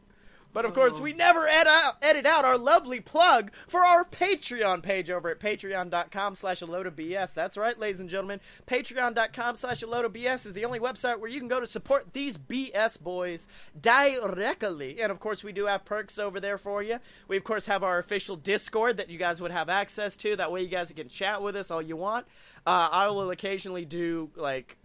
[0.53, 1.03] But of course, Oh.
[1.03, 5.37] we never ed- out, edit out our lovely plug for our Patreon page over at
[5.41, 7.33] patreon.com slash a load of BS.
[7.33, 8.39] That's right, ladies and gentlemen.
[8.65, 11.67] Patreon.com slash a load of BS is the only website where you can go to
[11.67, 13.49] support these BS boys
[13.81, 15.01] directly.
[15.01, 16.99] And of course, we do have perks over there for you.
[17.27, 20.35] We, of course, have our official Discord that you guys would have access to.
[20.37, 22.27] That way, you guys can chat with us all you want.
[22.65, 24.77] Uh, I will occasionally do, like,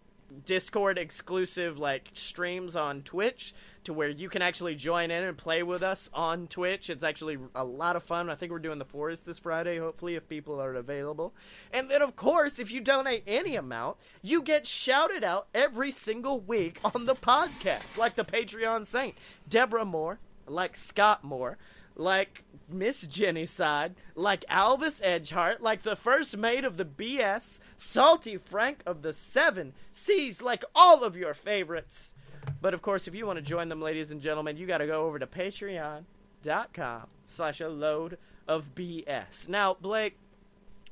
[0.44, 5.62] Discord exclusive like streams on Twitch to where you can actually join in and play
[5.62, 6.90] with us on Twitch.
[6.90, 8.28] It's actually a lot of fun.
[8.30, 11.34] I think we're doing the forest this Friday, hopefully, if people are available.
[11.72, 16.40] And then, of course, if you donate any amount, you get shouted out every single
[16.40, 19.16] week on the podcast, like the Patreon Saint,
[19.48, 21.58] Deborah Moore, like Scott Moore,
[22.00, 28.36] like Miss Jenny Side, like Alvis Edgehart, like the first mate of the BS, Salty
[28.36, 32.14] Frank of the Seven Seas, like all of your favorites.
[32.60, 34.86] But of course, if you want to join them, ladies and gentlemen, you got to
[34.86, 39.48] go over to patreon.com slash a load of BS.
[39.48, 40.16] Now, Blake,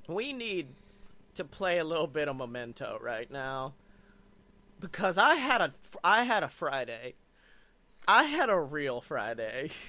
[0.08, 0.68] we need
[1.34, 3.74] to play a little bit of Memento right now
[4.80, 7.14] because I had a I had a Friday.
[8.06, 9.70] I had a real Friday.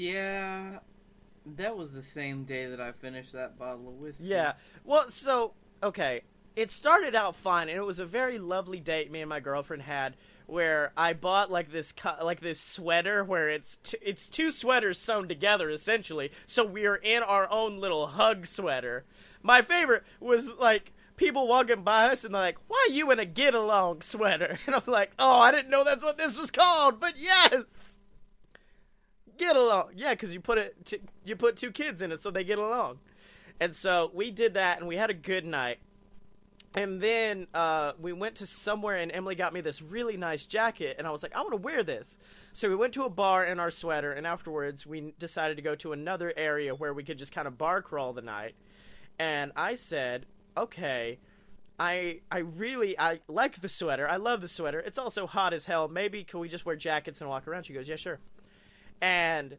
[0.00, 0.78] Yeah,
[1.44, 4.28] that was the same day that I finished that bottle of whiskey.
[4.28, 4.54] Yeah.
[4.82, 6.22] Well, so okay,
[6.56, 9.82] it started out fine, and it was a very lovely date me and my girlfriend
[9.82, 14.50] had, where I bought like this co- like this sweater where it's t- it's two
[14.50, 19.04] sweaters sewn together essentially, so we are in our own little hug sweater.
[19.42, 20.92] My favorite was like.
[21.16, 24.74] People walking by us and they're like, "Why you in a get along sweater?" And
[24.74, 27.89] I'm like, "Oh, I didn't know that's what this was called, but yes,
[29.40, 29.90] get along.
[29.96, 32.58] Yeah, because you put it, t- you put two kids in it, so they get
[32.58, 32.98] along."
[33.58, 35.78] And so we did that, and we had a good night.
[36.74, 40.96] And then uh, we went to somewhere, and Emily got me this really nice jacket,
[40.98, 42.16] and I was like, I want to wear this.
[42.52, 45.74] So we went to a bar in our sweater, and afterwards we decided to go
[45.76, 48.54] to another area where we could just kind of bar crawl the night.
[49.18, 50.26] And I said,
[50.56, 51.18] okay.
[51.80, 54.06] I I really I like the sweater.
[54.06, 54.80] I love the sweater.
[54.80, 55.88] It's also hot as hell.
[55.88, 57.64] Maybe can we just wear jackets and walk around?
[57.64, 58.18] She goes, "Yeah, sure."
[59.00, 59.56] And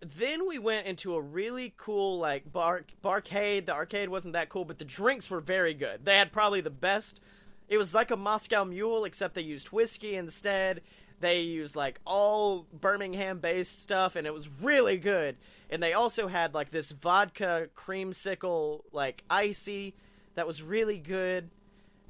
[0.00, 3.66] then we went into a really cool like bar barcade.
[3.66, 6.04] The arcade wasn't that cool, but the drinks were very good.
[6.04, 7.20] They had probably the best.
[7.68, 10.80] It was like a Moscow Mule, except they used whiskey instead.
[11.20, 15.36] They used like all Birmingham based stuff, and it was really good.
[15.68, 19.94] And they also had like this vodka creamsicle, like icy,
[20.34, 21.50] that was really good.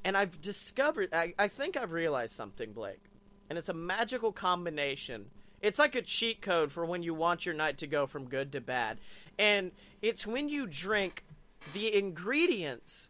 [0.05, 3.03] And I've discovered, I, I think I've realized something, Blake.
[3.51, 5.27] And it's a magical combination.
[5.61, 8.53] It's like a cheat code for when you want your night to go from good
[8.53, 8.99] to bad.
[9.39, 11.25] And it's when you drink
[11.73, 13.09] the ingredients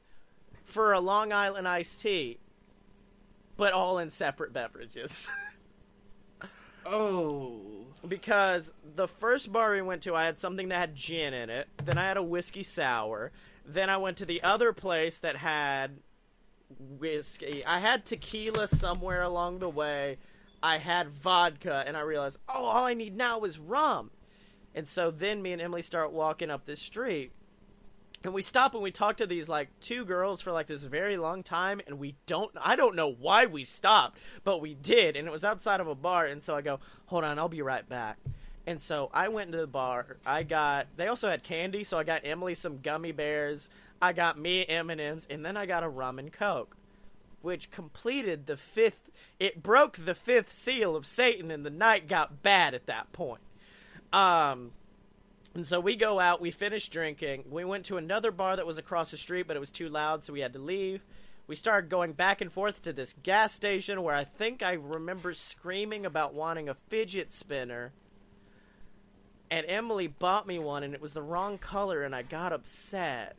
[0.65, 2.39] for a Long Island iced tea,
[3.57, 5.29] but all in separate beverages.
[6.87, 7.61] Oh.
[8.09, 11.69] because the first bar we went to, I had something that had gin in it.
[11.85, 13.33] Then I had a whiskey sour.
[13.67, 15.99] Then I went to the other place that had
[16.99, 17.65] whiskey.
[17.65, 20.17] I had tequila somewhere along the way.
[20.63, 24.11] I had vodka, and I realized, oh, all I need now is rum.
[24.75, 27.33] And so then me and Emily start walking up this street.
[28.23, 31.17] And we stop and we talk to these like two girls for like this very
[31.17, 35.27] long time and we don't I don't know why we stopped, but we did and
[35.27, 37.89] it was outside of a bar and so I go, "Hold on, I'll be right
[37.89, 38.19] back."
[38.67, 40.19] And so I went into the bar.
[40.27, 43.71] I got they also had candy, so I got Emily some gummy bears.
[44.03, 46.77] I got me M&Ms and then I got a rum and coke,
[47.43, 52.43] which completed the fifth it broke the fifth seal of Satan and the night got
[52.43, 53.43] bad at that point.
[54.13, 54.73] Um
[55.55, 57.45] and so we go out, we finish drinking.
[57.51, 60.23] We went to another bar that was across the street, but it was too loud,
[60.23, 61.05] so we had to leave.
[61.49, 65.35] We started going back and forth to this gas station where I think I remember
[65.35, 67.93] screaming about wanting a fidget spinner.
[69.51, 73.35] And Emily bought me one, and it was the wrong color, and I got upset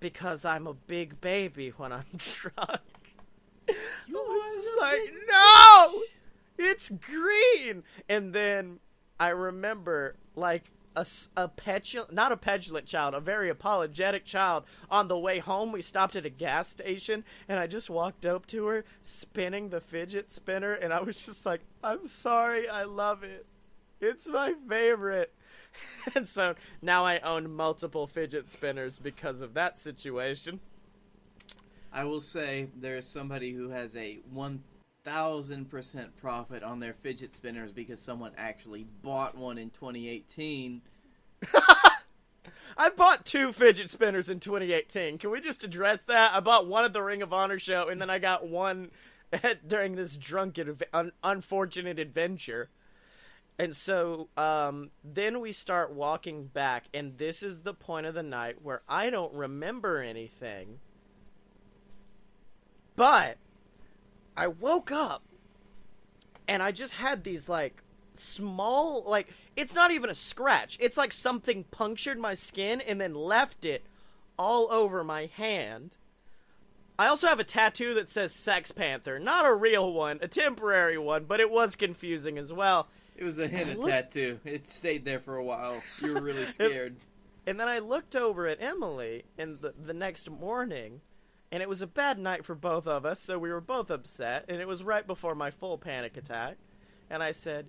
[0.00, 2.80] because I'm a big baby when I'm drunk.
[4.06, 6.02] You was just like, no,
[6.58, 7.82] it's green.
[8.08, 8.78] And then
[9.18, 14.64] I remember, like, a, a petulant, not a petulant child, a very apologetic child.
[14.90, 18.46] On the way home, we stopped at a gas station, and I just walked up
[18.48, 23.24] to her, spinning the fidget spinner, and I was just like, I'm sorry, I love
[23.24, 23.46] it.
[24.00, 25.32] It's my favorite.
[26.14, 30.60] and so now I own multiple fidget spinners because of that situation.
[31.94, 34.64] I will say there is somebody who has a one
[35.04, 40.82] thousand percent profit on their fidget spinners because someone actually bought one in 2018.
[42.76, 45.18] I bought two fidget spinners in 2018.
[45.18, 46.34] Can we just address that?
[46.34, 48.90] I bought one at the Ring of Honor show, and then I got one
[49.68, 52.70] during this drunken, un- unfortunate adventure.
[53.56, 58.24] And so um, then we start walking back, and this is the point of the
[58.24, 60.80] night where I don't remember anything.
[62.96, 63.38] But
[64.36, 65.22] I woke up,
[66.48, 67.82] and I just had these like
[68.14, 70.76] small, like it's not even a scratch.
[70.80, 73.84] It's like something punctured my skin and then left it
[74.38, 75.96] all over my hand.
[76.98, 79.18] I also have a tattoo that says Sex Panther.
[79.18, 82.86] Not a real one, a temporary one, but it was confusing as well.
[83.16, 84.38] It was a hidden Look- tattoo.
[84.44, 85.80] It stayed there for a while.
[86.00, 86.96] You were really scared.
[87.46, 91.00] And then I looked over at Emily in the, the next morning,
[91.54, 94.44] and it was a bad night for both of us, so we were both upset,
[94.48, 96.56] and it was right before my full panic attack.
[97.08, 97.68] And I said,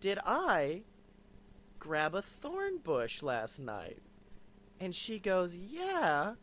[0.00, 0.82] Did I
[1.78, 4.02] grab a thorn bush last night?
[4.80, 6.34] And she goes, Yeah.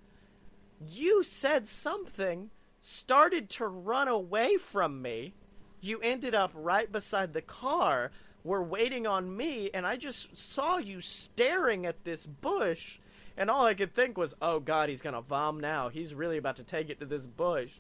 [0.90, 2.50] You said something,
[2.82, 5.36] started to run away from me.
[5.80, 8.10] You ended up right beside the car,
[8.44, 12.98] were waiting on me, and I just saw you staring at this bush.
[13.38, 15.90] And all I could think was, oh god, he's gonna vom now.
[15.90, 17.74] He's really about to take it to this bush.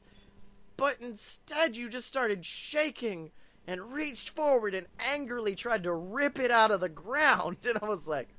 [0.77, 3.31] But instead, you just started shaking
[3.65, 7.57] and reached forward and angrily tried to rip it out of the ground.
[7.65, 8.29] And I was like,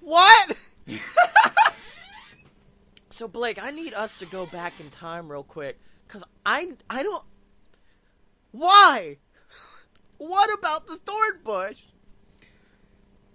[0.00, 0.58] what?
[3.10, 5.78] so, Blake, I need us to go back in time real quick.
[6.06, 7.24] Because I, I don't.
[8.52, 9.16] Why?
[10.18, 11.82] What about the thorn bush?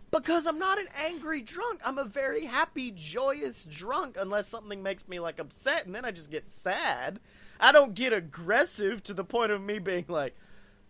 [0.10, 1.82] Because I'm not an angry drunk.
[1.84, 6.12] I'm a very happy, joyous drunk, unless something makes me like upset, and then I
[6.12, 7.20] just get sad.
[7.60, 10.36] I don't get aggressive to the point of me being like,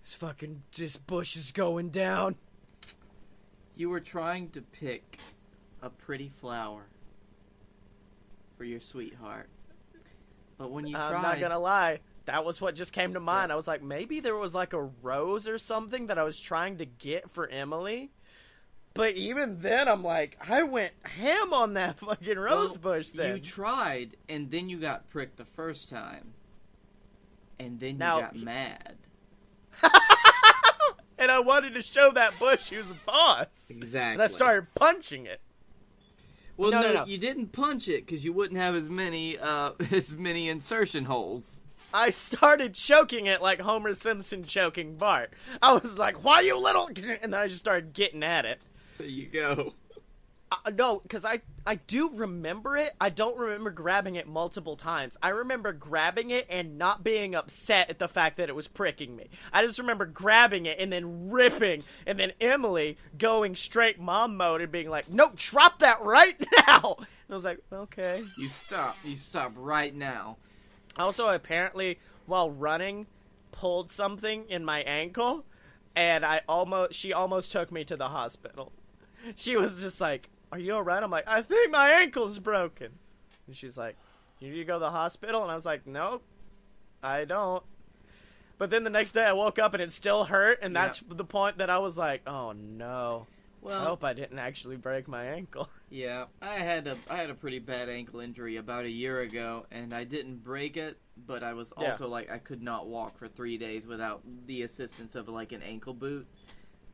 [0.03, 2.35] "This fucking this bush is going down."
[3.75, 5.17] You were trying to pick
[5.81, 6.87] a pretty flower
[8.57, 9.49] for your sweetheart.
[10.57, 11.99] But when you I'm tried, not gonna lie.
[12.25, 13.51] That was what just came to mind.
[13.51, 16.77] I was like, maybe there was like a rose or something that I was trying
[16.77, 18.11] to get for Emily.
[18.97, 23.09] But even then, I'm like, I went ham on that fucking rose well, bush.
[23.09, 26.33] Then you tried, and then you got pricked the first time,
[27.59, 28.95] and then you Now- got mad.
[31.19, 33.47] and I wanted to show that bush who's the boss.
[33.69, 34.13] Exactly.
[34.13, 35.41] And I started punching it.
[36.57, 37.05] Well, No, no, no, no.
[37.05, 41.61] you didn't punch it because you wouldn't have as many uh, as many insertion holes.
[41.93, 45.31] I started choking it like Homer Simpson choking Bart.
[45.61, 48.59] I was like, "Why you little?" And then I just started getting at it.
[48.99, 49.73] There you go.
[50.49, 52.93] Uh, no, because I I do remember it.
[53.01, 55.17] I don't remember grabbing it multiple times.
[55.21, 59.13] I remember grabbing it and not being upset at the fact that it was pricking
[59.15, 59.27] me.
[59.51, 64.61] I just remember grabbing it and then ripping, and then Emily going straight mom mode
[64.61, 68.95] and being like, "No, drop that right now." And I was like, "Okay." You stop.
[69.03, 70.37] You stop right now.
[70.97, 73.05] Also, apparently, while running,
[73.51, 75.43] pulled something in my ankle,
[75.93, 78.71] and I almost she almost took me to the hospital.
[79.35, 82.91] She was just like, "Are you alright?" I'm like, "I think my ankle's broken,"
[83.47, 83.95] and she's like,
[84.39, 86.23] "You need to go to the hospital?" And I was like, "Nope,
[87.03, 87.63] I don't."
[88.57, 90.85] But then the next day, I woke up and it still hurt, and Yeah.
[90.85, 93.27] that's the point that I was like, "Oh no."
[93.67, 95.67] I hope I didn't actually break my ankle.
[95.89, 99.65] yeah, I had a I had a pretty bad ankle injury about a year ago,
[99.71, 101.87] and I didn't break it, but I was Yeah.
[101.87, 105.61] also like I could not walk for three days without the assistance of like an
[105.63, 106.27] ankle boot.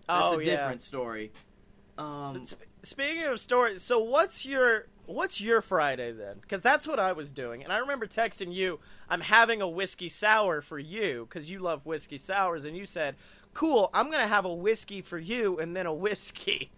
[0.07, 0.55] That's oh a yeah.
[0.55, 1.31] different story.
[1.97, 6.37] Um, Sp- Speaking of stories, so what's your what's your Friday then?
[6.41, 8.79] Because that's what I was doing, and I remember texting you,
[9.09, 13.15] "I'm having a whiskey sour for you," because you love whiskey sours, and you said,
[13.53, 16.71] "Cool, I'm gonna have a whiskey for you, and then a whiskey."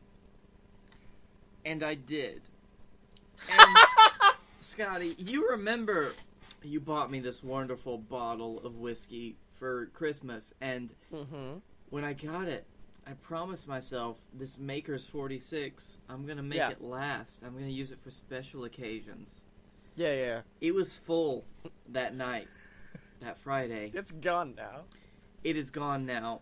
[1.65, 2.41] and I did.
[3.51, 3.78] And
[4.62, 6.13] Scottye, you remember
[6.63, 11.58] you bought me this wonderful bottle of whiskey for Christmas, and Mm-hmm.
[11.89, 12.65] when I got it,
[13.08, 16.72] I promised myself this Maker's 46, I'm going to make Yeah.
[16.72, 17.44] it last.
[17.44, 19.44] I'm going to use it for special occasions.
[19.96, 21.46] Yeah, yeah, It was full
[21.89, 22.48] that night,
[23.22, 23.91] that Friday.
[23.94, 24.82] it's gone now.
[25.44, 26.41] It is gone now.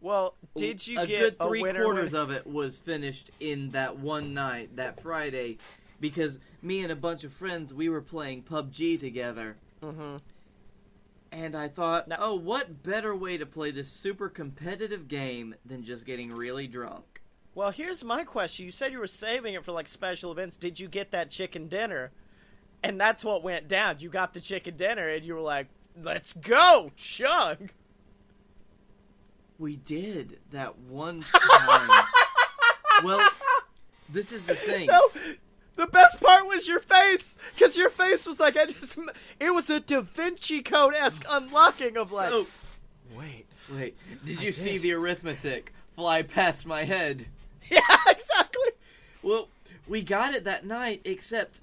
[0.00, 3.30] Well, did you a get good a three winner quarters win- of it was finished
[3.38, 5.58] in that one night, that Friday,
[6.00, 10.18] because me and a bunch of friends we were playing PUBG together, Mhm.
[11.32, 15.82] And I thought, Now- oh, what better way to play this super competitive game than
[15.82, 17.22] just getting really drunk?
[17.54, 18.64] Well, here's my question.
[18.66, 20.56] You said you were saving it for like special events.
[20.56, 22.12] Did you get that chicken dinner?
[22.82, 23.96] And that's what went down.
[24.00, 25.68] You got the chicken dinner, and you were like,
[26.02, 27.70] "Let's go, chug."
[29.58, 32.04] We did that one time.
[33.04, 33.28] well,
[34.08, 34.88] this is the thing.
[34.88, 35.10] No,
[35.82, 38.96] the best part was your face, because your face was like I just.
[39.40, 42.30] It was a Da Vinci Code esque unlocking of like.
[42.30, 42.46] So,
[43.16, 47.26] Wait, Wait, did you see the arithmetic fly past my head?
[47.70, 48.70] Yeah, exactly.
[49.22, 49.48] Well,
[49.86, 51.62] we got it that night, except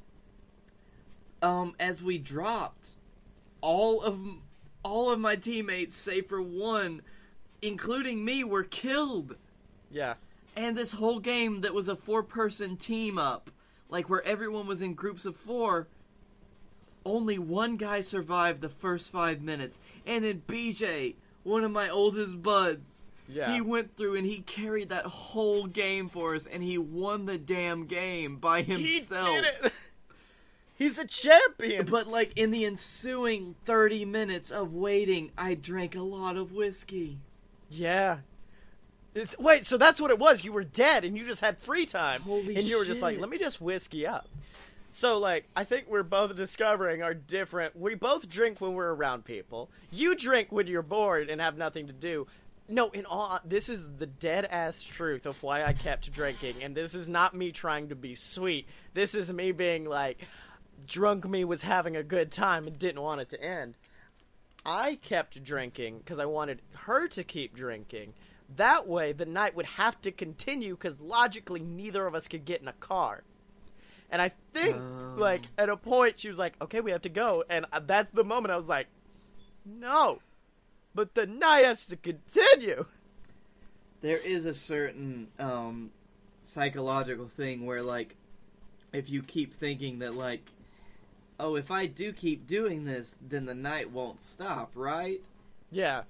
[1.42, 2.96] um, as we dropped,
[3.62, 4.18] all of
[4.82, 7.02] all of my teammates, save for one,
[7.62, 9.36] including me, were killed.
[9.92, 10.16] Yeah.
[10.56, 13.52] And this whole game that was a four-person team up,
[13.90, 15.88] like where everyone was in groups of four,
[17.06, 22.42] only one guy survived the first five minutes, and then BJ, one of my oldest
[22.42, 23.04] buds.
[23.28, 23.54] Yeah.
[23.54, 27.38] He went through and he carried that whole game for us, and he won the
[27.38, 29.26] damn game by himself.
[29.26, 29.74] He did it.
[30.80, 31.86] He's a champion.
[31.86, 37.20] But like in the ensuing 30 minutes of waiting, I drank a lot of whiskey.
[37.70, 38.20] Yeah.
[39.16, 40.44] It's, wait, so that's what it was.
[40.44, 42.22] You were dead and you just had free time.
[42.22, 44.28] Holy and you were just like, let me just whiskey up.
[44.92, 47.76] So, like, I think we're both discovering our different.
[47.76, 49.70] We both drink when we're around people.
[49.92, 52.28] You drink when you're bored and have nothing to do.
[52.68, 56.64] No, in all, this is the dead ass truth of why I kept drinking.
[56.64, 58.68] And this is not me trying to be sweet.
[58.94, 60.20] This is me being like,
[60.88, 63.76] drunk me was having a good time and didn't want it to end.
[64.66, 68.14] I kept drinking because I wanted her to keep drinking.
[68.56, 72.62] That way, the night would have to continue because logically, neither of us could get
[72.62, 73.24] in a car.
[74.12, 75.16] And I think, Oh.
[75.18, 77.44] like, at a point, she was like, okay, we have to go.
[77.50, 78.88] And uh, that's the moment I was like,
[79.66, 80.20] no.
[80.96, 82.86] But the night has to continue.
[84.02, 85.92] There is a certain um,
[86.42, 88.16] psychological thing where, like,
[88.92, 90.52] if you keep thinking that, like,
[91.40, 95.22] oh, if I do keep doing this, then the night won't stop, right?
[95.70, 96.04] Yeah,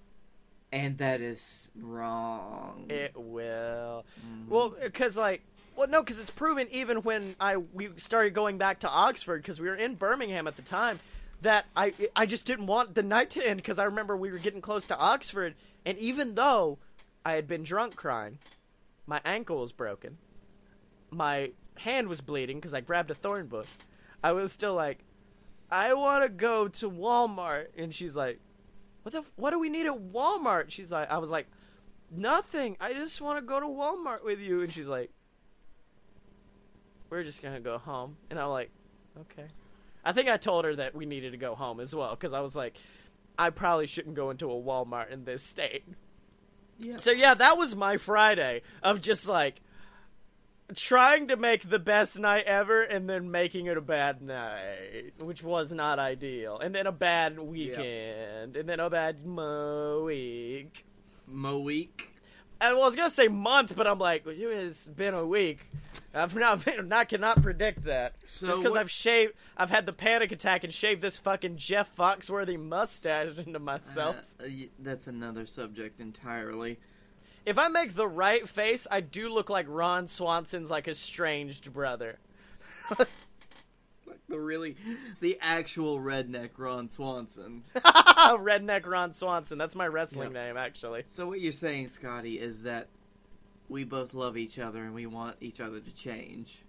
[0.72, 2.86] And that is wrong.
[2.90, 4.06] it will.
[4.24, 4.48] Mhm.
[4.50, 5.42] Well, because like,
[5.76, 9.60] well, no, because it's proven even when I we started going back to Oxford because
[9.60, 11.00] we were in Birmingham at the time
[11.42, 14.38] that I I just didn't want the night to end because I remember we were
[14.38, 15.56] getting close to Oxford
[15.86, 16.78] and even though
[17.26, 18.38] I had been drunk crying,
[19.08, 20.18] my ankle was broken,
[21.10, 23.68] my hand was bleeding because I grabbed a thorn bush.
[24.24, 25.00] I was still like,
[25.72, 28.40] I want to go to Walmart, and she's like,
[29.10, 30.70] what the what do we need at Walmart?
[30.70, 31.48] She's like, I was like,
[32.12, 32.78] nothing.
[32.80, 34.62] I just want to go to Walmart with you.
[34.62, 35.12] And she's like,
[37.10, 38.18] we're just gonna go home.
[38.30, 38.70] And I'm like,
[39.22, 39.48] okay.
[40.06, 42.40] I think I told her that we needed to go home as well because I
[42.42, 42.78] was like,
[43.38, 45.84] I probably shouldn't go into a Walmart in this state.
[46.80, 46.98] Yeah.
[46.98, 49.62] So yeah, that was my Friday of just like
[50.76, 55.44] trying to make the best night ever and then making it a bad night, which
[55.44, 56.60] was not ideal.
[56.60, 60.86] And then a bad weekend, and then a bad mo week.
[61.28, 62.16] Mo week.
[62.62, 65.60] And well, I was gonna say month, but I'm like, it has been a week.
[66.14, 68.16] I've not, been, I cannot predict that.
[68.26, 71.96] So Just because I've shaved, I've had the panic attack and shaved this fucking Jeff
[71.96, 74.18] Foxworthy mustache into myself.
[74.40, 74.46] Uh,
[74.80, 76.80] that's another subject entirely.
[77.46, 82.20] If I make the right face, I do look like Ron Swanson's like estranged brother.
[82.98, 83.08] Like
[84.28, 84.76] the really,
[85.22, 87.64] the actual redneck Ron Swanson.
[87.76, 89.58] Redneck Ron Swanson.
[89.58, 90.34] That's my wrestling Yep.
[90.34, 91.04] name, actually.
[91.08, 92.88] So what you're saying, Scottye, is that
[93.70, 96.64] we both love each other and we want each other to change.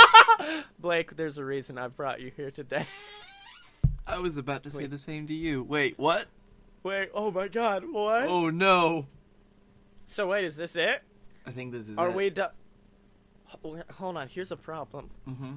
[0.78, 2.84] Blake, there's a reason I brought you here today.
[4.06, 5.62] I was about to say the same to you.
[5.64, 6.26] Wait, what?
[6.82, 8.24] Wait, oh my god, what?
[8.28, 9.06] Oh no.
[10.06, 11.02] So wait, is this it?
[11.46, 12.14] I think this is Are it.
[12.14, 12.50] we done?
[13.94, 15.10] Hold on, here's a problem.
[15.28, 15.52] Mm-hmm.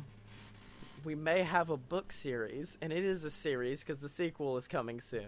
[1.03, 4.67] We may have a book series, and it is a series because the sequel is
[4.67, 5.27] coming soon.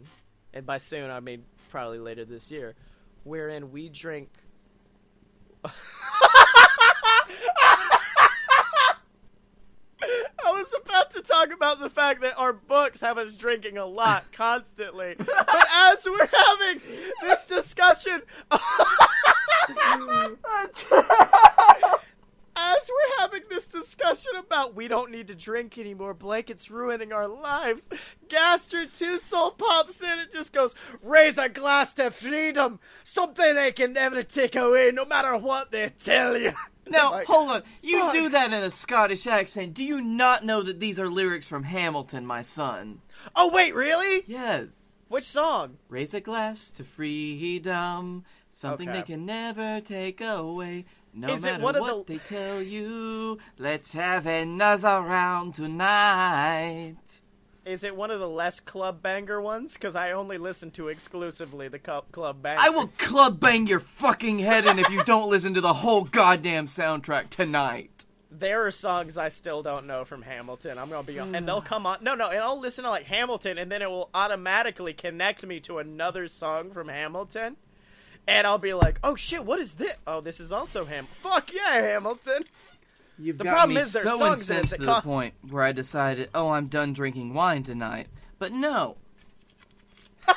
[0.53, 2.76] And by soon, I mean probably later this year,
[3.24, 4.30] wherein we drink.
[5.63, 5.74] I
[10.45, 14.32] was about to talk about the fact that our books have us drinking a lot
[14.32, 15.15] constantly.
[15.17, 16.82] But as we're having
[17.22, 18.22] this discussion.
[22.64, 27.28] As we're having this discussion about we don't need to drink anymore, blankets ruining our
[27.28, 27.88] lives.
[28.30, 33.72] Gaster Two Soul pops in and just goes, raise a glass to freedom, something they
[33.72, 36.51] can never take away, no matter what they tell you.
[36.89, 37.64] Now, Like, hold on.
[37.82, 38.12] You fuck.
[38.14, 39.74] do that in a Scottish accent.
[39.76, 42.99] Do you not know that these are lyrics from Hamilton, my son?
[43.36, 44.24] Oh wait, really?
[44.28, 44.91] Yes.
[45.07, 45.78] Which song?
[45.89, 48.99] Raise a glass to freedom, something Okay.
[48.99, 50.86] they can never take away.
[51.14, 55.55] No Is it matter one of what the- they tell you, let's have another round
[55.55, 57.22] tonight.
[57.64, 59.74] Is it one of the less club banger ones?
[59.74, 62.59] Because I only listen to exclusively the club banger.
[62.59, 66.03] I will club bang your fucking head in if you don't listen to the whole
[66.05, 68.05] goddamn soundtrack tonight.
[68.32, 70.78] there are songs I still don't know from Hamilton.
[70.80, 71.68] I'm gonna be on, and they'll hmm.
[71.68, 71.97] come on.
[72.01, 75.59] No, no, and I'll listen to like Hamilton, and then it will automatically connect me
[75.62, 77.57] to another song from Hamilton,
[78.28, 79.93] and I'll be like, "Oh shit, what is this?
[80.07, 81.05] Oh, this is also Ham.
[81.05, 82.43] Fuck yeah, Hamilton."
[83.19, 85.72] You've The got problem me is there's so incensed to co- the point where I
[85.74, 88.07] decided, oh, I'm done drinking wine tonight.
[88.39, 88.97] But no,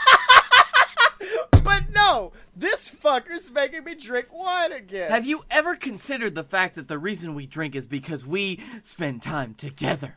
[1.62, 5.10] But no, this fucker's making me drink wine again.
[5.10, 9.22] have you ever considered the fact that the reason we drink is because we spend
[9.22, 10.16] time together?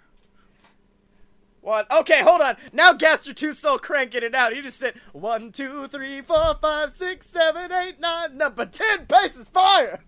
[1.67, 1.91] What?
[1.91, 2.55] Okay, hold on.
[2.71, 4.55] Now Gaster Two Soul cranking it out.
[4.55, 8.37] You just said one, two, three, four, five, six, seven, eight, nine.
[8.37, 9.99] Number ten paces fire.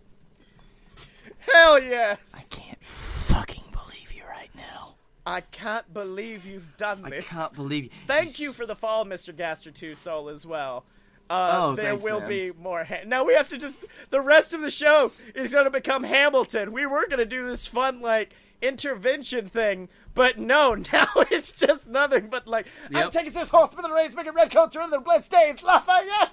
[1.39, 2.19] Hell yes.
[2.33, 4.95] I can't fucking believe you right now.
[5.25, 7.25] I can't believe you've done this.
[7.29, 7.89] I can't believe you.
[8.07, 9.35] Thank you for the fall, Mr.
[9.35, 10.85] Gaster Two Soul, as well.
[11.29, 12.29] Uh, Oh, there thanks, will man.
[12.29, 12.85] be more.
[12.85, 13.79] Ha- now we have to just.
[14.11, 16.71] The rest of the show is going to become Hamilton.
[16.71, 20.75] We were going to do this fun like intervention thing, but no.
[20.93, 23.11] Now it's just nothing but like I'm Yep.
[23.11, 26.31] taking this horse with the reins, making red coat through the blood stains, Lafayette.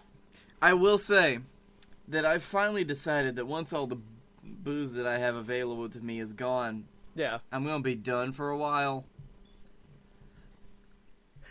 [0.63, 1.41] I will say
[2.09, 3.99] that I've finally decided that once all the
[4.43, 7.39] booze that I have available to me is gone, Yeah.
[7.53, 9.05] I'm gonna be done for a while.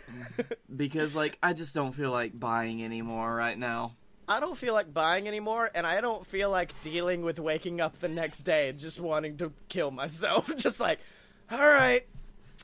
[0.76, 3.96] because like I just don't feel like buying anymore right now.
[4.28, 7.98] I don't feel like buying anymore, and I don't feel like dealing with waking up
[8.00, 10.50] the next day and just wanting to kill myself.
[10.56, 10.98] just like,
[11.50, 12.04] all right,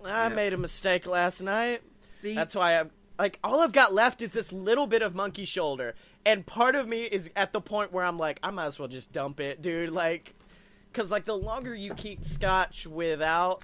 [0.05, 0.35] I Yeah.
[0.35, 1.83] made a mistake last night.
[2.11, 5.45] See, That's why I'm like all I've got left is this little bit of monkey
[5.45, 5.95] shoulder,
[6.27, 8.89] and part of me is at the point where I'm like, I might as well
[8.89, 9.91] just dump it, dude.
[9.91, 10.35] Like,
[10.93, 13.63] cause like the longer you keep scotch without,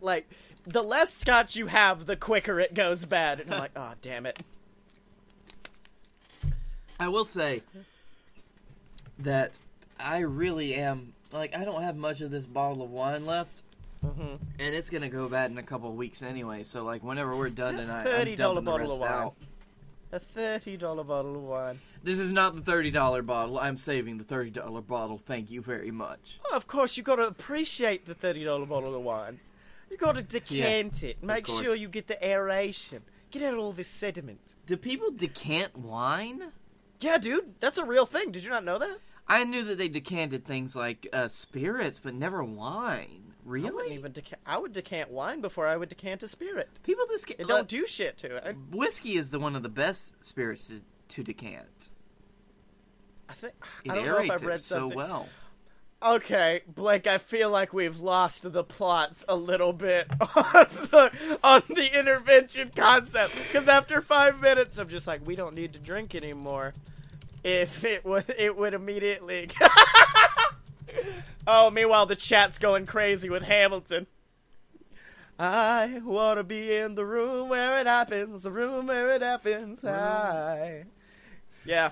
[0.00, 0.28] like,
[0.64, 3.40] the less scotch you have, the quicker it goes bad.
[3.40, 4.38] And I'm like, oh damn it.
[7.02, 7.62] I will say
[9.18, 9.52] that
[9.98, 13.62] I really am like I don't have much of this bottle of wine left.
[14.04, 14.38] Mhm.
[14.58, 16.62] And it's gonna go bad in a couple of weeks anyway.
[16.62, 19.10] So like whenever we're done tonight, $30 I'm dumping the bottle rest of wine.
[19.12, 19.34] out.
[20.14, 21.80] A thirty dollar bottle of wine.
[22.04, 23.58] This is not the thirty dollar bottle.
[23.58, 25.16] I'm saving the thirty dollar bottle.
[25.18, 26.38] Thank you very much.
[26.50, 29.40] Oh, of course, you've got to appreciate the thirty dollar bottle of wine.
[29.90, 31.22] You've got to decant it.
[31.22, 33.02] Make sure you get the aeration.
[33.30, 34.54] Get out all this sediment.
[34.66, 36.52] Do people decant wine?
[37.02, 38.30] Yeah, dude, that's a real thing.
[38.30, 38.98] Did you not know that?
[39.28, 43.32] I knew that they decanted things like uh, spirits, but never wine.
[43.44, 43.94] I wouldn't Really?
[43.94, 44.40] even decant.
[44.46, 46.68] I would decant wine before I would decant a spirit.
[46.84, 48.56] People this It don't do shit to it.
[48.70, 51.88] Whiskey is the one of the best spirits to, to decant.
[53.28, 55.28] I think It I don't know if I've read it so well.
[56.02, 61.62] Okay, Blake, I feel like we've lost the plots a little bit on the, on
[61.68, 63.36] the intervention concept.
[63.36, 66.74] Because after five minutes of just like, we don't need to drink anymore,
[67.44, 69.50] if it would, it would immediately.
[71.46, 74.06] oh, meanwhile, the chat's going crazy with Hamilton.
[75.38, 79.84] I want to be in the room where it happens, the room where it happens.
[79.84, 80.84] I.
[81.64, 81.90] Yeah.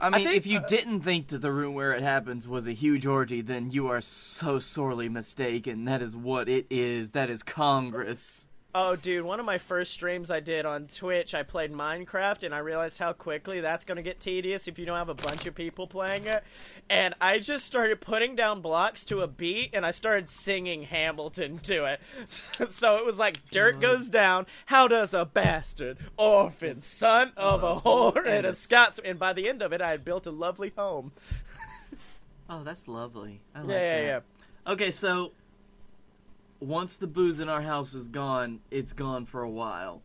[0.00, 2.68] I mean, think, if you uh, didn't think that the room where it happens was
[2.68, 5.86] a huge orgy, then you are so sorely mistaken.
[5.86, 7.12] That is what it is.
[7.12, 8.46] That is Congress.
[8.80, 12.54] Oh, dude, one of my first streams I did on Twitch, I played Minecraft, and
[12.54, 15.46] I realized how quickly that's going to get tedious if you don't have a bunch
[15.46, 16.44] of people playing it.
[16.88, 21.58] And I just started putting down blocks to a beat, and I started singing Hamilton
[21.64, 22.00] to it.
[22.70, 27.80] so it was like, dirt goes down, how does a bastard, orphan, son of a
[27.80, 29.00] whore, and a Scots.
[29.04, 31.10] And by the end of it, I had built a lovely home.
[32.50, 33.42] Oh, that's lovely.
[33.54, 34.06] I like Yeah, yeah, that.
[34.66, 34.72] yeah.
[34.72, 35.32] Okay, so
[36.60, 40.02] once the booze in our house is gone, it's gone for a while.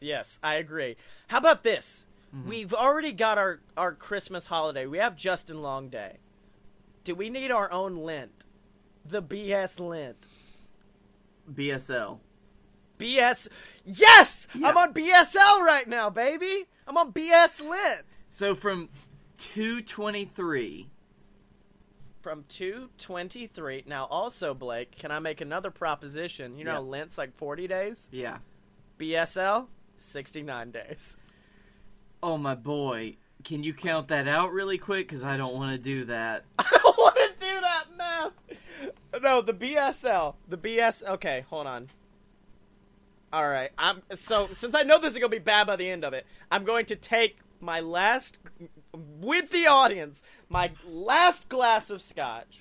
[0.00, 0.96] Yes, I agree.
[1.28, 2.06] How about this?
[2.34, 2.48] Mm-hmm.
[2.48, 4.86] We've already got our, our Christmas holiday.
[4.86, 6.18] We have Justin Long Day.
[7.02, 8.44] Do we need our own Lent?
[9.04, 10.26] The BS Lent.
[11.52, 12.18] BSL.
[12.98, 13.48] BS.
[13.84, 14.46] Yes!
[14.54, 14.68] Yeah.
[14.68, 16.66] I'm on BSL right now, baby!
[16.86, 18.02] I'm on BS Lent.
[18.28, 18.90] So from
[19.38, 20.90] 223,
[22.22, 23.84] From 223.
[23.86, 26.58] Now, also, Blake, can I make another proposition?
[26.58, 26.78] You know, Yeah.
[26.78, 28.08] Lent's like 40 days?
[28.12, 28.38] yeah.
[28.98, 29.66] BSL,
[29.96, 31.16] 69 days.
[32.22, 35.08] Oh my boy, can you count that out really quick?
[35.08, 36.44] Because I don't want to do that.
[36.58, 38.32] I don't want to do that math.
[39.22, 40.34] No, the BSL.
[40.48, 41.02] The BS.
[41.02, 41.88] Okay, hold on.
[43.32, 43.70] All right.
[43.78, 46.26] I'm so since I know this is gonna be bad by the end of it,
[46.50, 48.38] I'm going to take my last
[48.92, 52.60] with the audience, my last glass of scotch,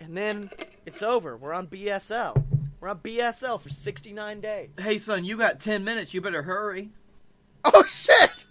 [0.00, 0.50] and then
[0.86, 1.36] it's over.
[1.36, 2.42] We're on BSL.
[2.80, 4.70] We're on BSL for 69 days.
[4.78, 6.12] Hey son, you got 10 minutes.
[6.14, 6.90] You better hurry.
[7.64, 8.44] Oh shit!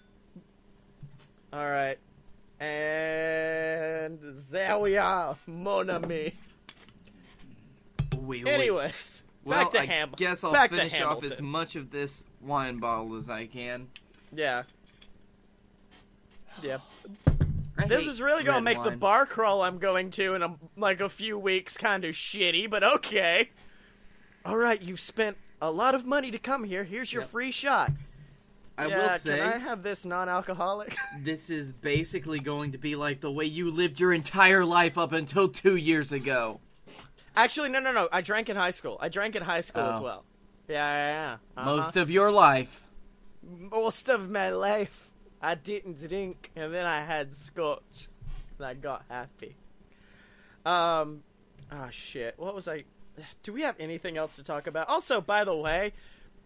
[1.52, 1.98] All right,
[2.58, 4.18] and
[4.50, 6.34] there we are, mon ami.
[8.18, 8.50] Oui, oui.
[8.50, 10.12] Anyways, well, back to I Ham.
[10.16, 11.32] guess I'll back to finish off Hamilton.
[11.32, 13.88] as much of this wine bottle as I can.
[14.34, 14.64] Yeah.
[16.62, 16.78] Yeah.
[17.78, 20.56] I This is really gonna red make the bar crawl I'm going to in a,
[20.76, 23.50] like a few weeks kind of shitty, but okay.
[24.44, 26.84] All right, you've spent a lot of money to come here.
[26.84, 27.30] Here's your Yep.
[27.30, 27.90] free shot.
[28.76, 30.96] I yeah, will say can I have this non-alcoholic?
[31.22, 35.12] this is basically going to be like the way you lived your entire life up
[35.12, 36.60] until two years ago.
[37.36, 38.08] Actually, no, no, no.
[38.12, 38.98] I drank in high school.
[39.00, 40.02] I drank in high school as Oh.
[40.02, 40.24] well.
[40.68, 41.36] Yeah, yeah, yeah.
[41.56, 41.76] Uh-huh.
[41.76, 42.84] Most of your life.
[43.42, 45.10] most of my life,
[45.44, 48.08] I didn't drink, and then I had scotch,
[48.56, 49.54] and I got happy.
[50.64, 51.22] Um,
[51.70, 52.34] ah, shit.
[52.38, 52.84] What was I?
[53.42, 54.88] Do we have anything else to talk about?
[54.88, 55.92] Also, by the way,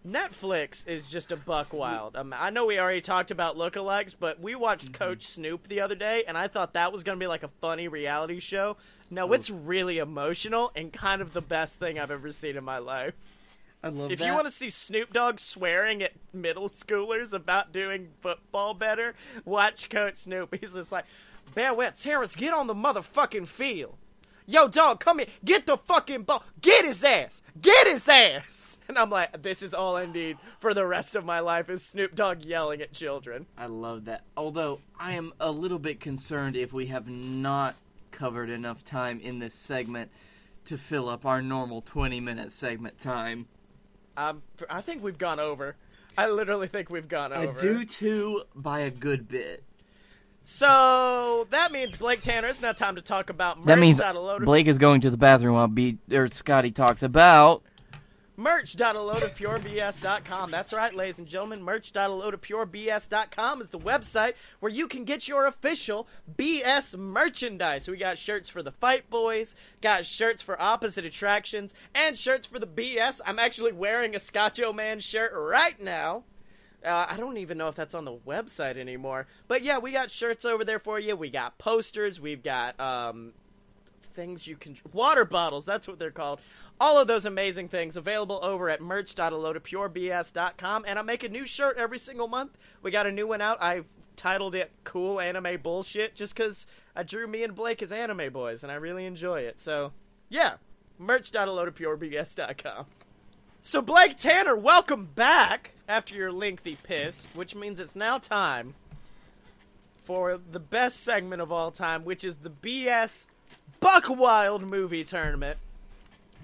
[0.07, 2.17] Netflix is just a buck wild.
[2.17, 5.95] Um, I know we already talked about lookalikes, but we watched Coach Snoop the other
[5.95, 8.77] day, and I thought that was gonna be like a funny reality show.
[9.11, 12.79] No, it's really emotional and kind of the best thing I've ever seen in my
[12.79, 13.15] life.
[13.83, 14.27] I love If that.
[14.27, 19.15] you want to see Snoop Dogg swearing at middle schoolers about doing football better,
[19.45, 20.55] watch Coach Snoop.
[20.61, 21.05] He's just like,
[21.55, 23.97] Bear Wet Terrence, get on the motherfucking field.
[24.47, 25.29] Yo, dog, come here.
[25.45, 26.43] Get the fucking ball.
[26.61, 27.43] Get his ass.
[27.61, 28.65] Get his ass.
[28.89, 31.85] And I'm like, this is all I need for the rest of my life is
[31.85, 33.45] Snoop Dogg yelling at children.
[33.59, 34.23] I love that.
[34.35, 37.77] Although I am a little bit concerned if we have not
[38.13, 40.11] covered enough time in this segment
[40.65, 43.45] to fill up our normal 20 minute segment time.
[44.19, 45.77] Um, I think we've gone over.
[46.17, 47.53] I literally think we've gone over.
[47.53, 49.63] I do too by a good bit.
[50.43, 52.49] So that means Blake Tanner.
[52.49, 53.67] It's now time to talk about merch.
[53.67, 57.05] That means Out of- Blake is going to the bathroom while B or Scottye talks
[57.05, 57.63] about.
[58.39, 60.51] merch.aloadofpurebs.com.
[60.51, 61.63] That's right, ladies and gentlemen.
[61.63, 67.87] Merch.aloadofpurebs.com is the website where you can get your official BS merchandise.
[67.89, 72.59] We got shirts for the Fight Boys, got shirts for Opposite Attractions, and shirts for
[72.59, 73.21] the BS.
[73.27, 76.25] I'm actually wearing a Scotcho Man shirt right now.
[76.85, 79.27] Uh, I don't even know if that's on the website anymore.
[79.49, 81.17] But yeah, we got shirts over there for you.
[81.17, 82.21] We got posters.
[82.21, 83.33] We've got um,
[84.19, 86.41] things you can water bottles that's what they're called
[86.81, 91.77] all of those amazing things available over at merch.aloadofpurebs.com and i make a new shirt
[91.77, 92.57] every single month.
[92.83, 93.59] We got a new one out.
[93.61, 96.67] I've titled it cool anime bullshit just because
[96.97, 99.61] i drew me and blake as anime boys and i really enjoy it.
[99.61, 99.93] So
[100.29, 100.55] yeah
[100.99, 102.87] merch.aloadofpurebs.com
[103.63, 108.75] so blake tanner welcome back after your lengthy piss which means it's now time
[110.03, 113.27] for the best segment of all time which is the bs
[113.81, 115.59] Buck Wild movie tournament.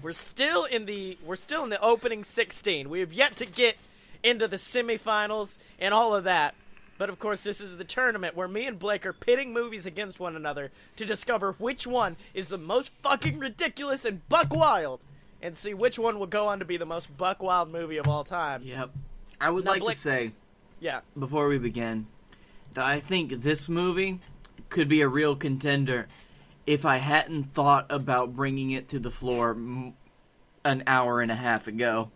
[0.01, 2.89] We're still in the we're still in the opening 16.
[2.89, 3.75] We have yet to get
[4.23, 6.55] into the semifinals and all of that.
[6.97, 10.19] But of course, this is the tournament where me and Blake are pitting movies against
[10.19, 15.01] one another to discover which one is the most fucking ridiculous and buck wild,
[15.41, 18.07] and see which one will go on to be the most buck wild movie of
[18.07, 18.61] all time.
[18.63, 18.91] Yep.
[19.41, 20.31] I would Now, like Blake- to say
[20.79, 21.01] Yeah.
[21.19, 22.07] before we begin
[22.75, 24.19] that I think this movie
[24.69, 26.07] could be a real contender
[26.65, 29.93] if I hadn't thought about bringing it to the floor m-
[30.63, 32.11] an hour and a half ago.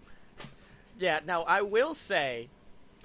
[0.97, 1.19] Yeah.
[1.25, 2.49] Now I will say,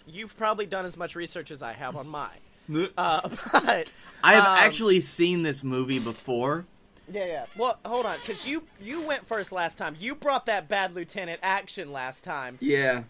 [0.07, 2.31] you've probably done as much research as I have on mine.
[2.97, 3.91] Uh, but
[4.23, 6.65] I have um, actually seen this movie before.
[7.13, 7.47] Yeah, yeah.
[7.59, 9.97] Well, hold on, because you you went first last time.
[10.01, 12.57] You brought that bad lieutenant action last time.
[12.63, 13.03] Yeah.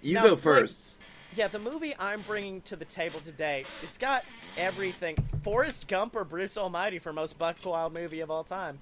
[0.00, 0.96] You Now, go first.
[1.34, 4.24] Yeah, the movie I'm bringing to the table today, it's got
[4.58, 5.16] everything.
[5.42, 8.78] Forrest Gump or Bruce Almighty for most buck wild movie of all time.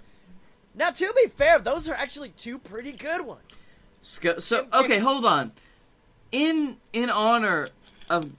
[0.74, 3.42] Now, to be fair, those are actually two pretty good ones.
[4.02, 5.52] So Tim- okay, hold on.
[6.32, 7.68] In in honor
[8.08, 8.32] of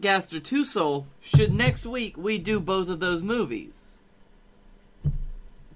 [0.00, 3.98] Gaster Two Soul, should next week we do both of those movies?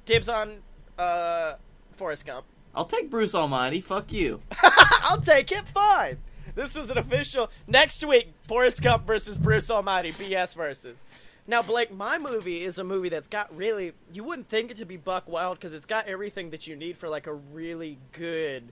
[0.04, 0.58] Dibs on
[0.98, 1.54] uh,
[1.94, 2.46] Forrest Gump.
[2.74, 3.80] I'll take Bruce Almighty.
[3.80, 4.40] Fuck you.
[4.62, 5.66] I'll take it.
[5.68, 6.18] Fine.
[6.54, 7.50] This was an official.
[7.66, 11.02] Next week, Forrest Gump versus Bruce Almighty, BS versus.
[11.46, 13.92] Now, Blake, my movie is a movie that's got really.
[14.12, 16.96] You wouldn't think it to be Buck Wild because it's got everything that you need
[16.96, 18.64] for like a really good,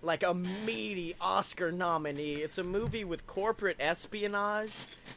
[0.00, 2.36] like a meaty Oscar nominee.
[2.36, 4.70] It's a movie with corporate espionage.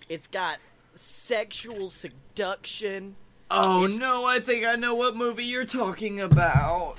[0.09, 0.57] It's got
[0.95, 3.15] sexual seduction.
[3.49, 6.97] Oh It's- no, I think I know what movie you're talking about.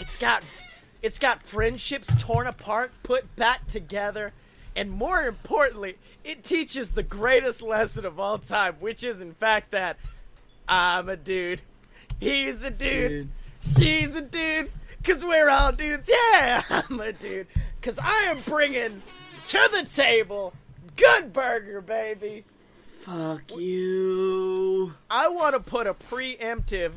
[0.00, 0.44] It's got
[1.02, 4.32] it's got friendships torn apart, put back together,
[4.76, 9.72] and more importantly, it teaches the greatest lesson of all time, which is in fact
[9.72, 9.98] that
[10.68, 11.62] I'm a dude.
[12.20, 13.10] He's a dude.
[13.10, 13.28] Dude.
[13.78, 14.70] She's a dude.
[15.04, 16.08] Cause we're all dudes.
[16.08, 17.48] Yeah, I'm a dude.
[17.80, 19.02] Cause I am bringing
[19.48, 20.54] to the table
[20.96, 22.44] good burger, baby.
[22.74, 24.94] Fuck you.
[25.10, 26.92] I want to put a preemptive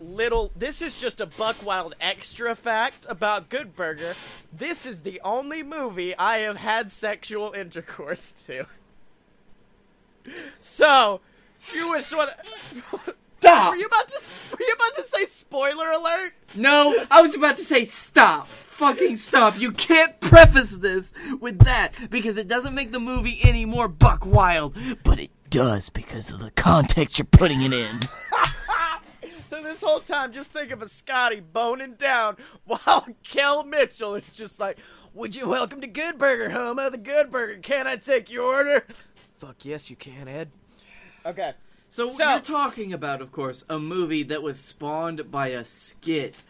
[0.00, 0.50] little.
[0.56, 4.14] This is just a Buck Wild extra fact about Good Burger.
[4.52, 8.66] This is the only movie I have had sexual intercourse to.
[10.60, 11.22] So,
[11.74, 12.44] you was what?
[13.40, 13.70] Stop!
[13.70, 14.20] Were you about to?
[14.52, 16.32] Were you about to say spoiler alert?
[16.54, 18.46] No, I was about to say stop.
[18.46, 19.58] Fucking stop.
[19.58, 24.26] You can't preface this with that because it doesn't make the movie any more buck
[24.26, 28.00] wild, but it does because of the context you're putting it in.
[29.58, 34.30] So this whole time, just think of a Scottye boning down while Kel Mitchell is
[34.30, 34.78] just like,
[35.14, 36.88] "Would you welcome to Good Burger, Homo?
[36.90, 37.58] The Good Burger.
[37.60, 38.86] Can I take your order?"
[39.40, 40.52] Fuck yes, you can, Ed.
[41.26, 41.54] Okay.
[41.88, 46.44] So, So- you're talking about, of course, a movie that was spawned by a skit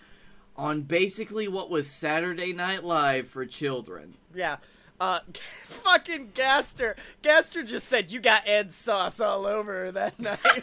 [0.55, 4.19] on basically what was Saturday Night Live for children.
[4.35, 4.59] Yeah.
[5.01, 6.95] Uh, fucking Gaster.
[7.23, 10.63] Gaster just said you got Ed sauce all over her that night.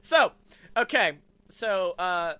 [0.00, 0.30] so,
[0.76, 1.18] okay.
[1.48, 2.34] So, uh,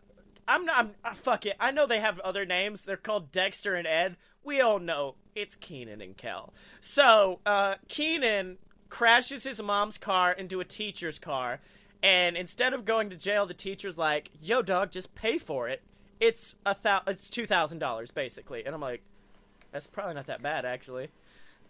[0.49, 0.77] I'm not.
[0.79, 1.57] I'm, uh, fuck it.
[1.59, 2.85] I know they have other names.
[2.85, 4.17] They're called Dexter and Ed.
[4.45, 6.53] We all know it's Keenan and Kel.
[6.81, 8.59] So, uh, Keenan
[8.89, 11.61] crashes his mom's car into a teacher's car,
[12.03, 15.83] and instead of going to jail, the teacher's like, "Yo, dog, just pay for it.
[16.21, 17.03] It's a thou.
[17.07, 19.03] It's two thousand dollars, basically." And I'm like,
[19.73, 21.09] "That's probably not that bad, actually."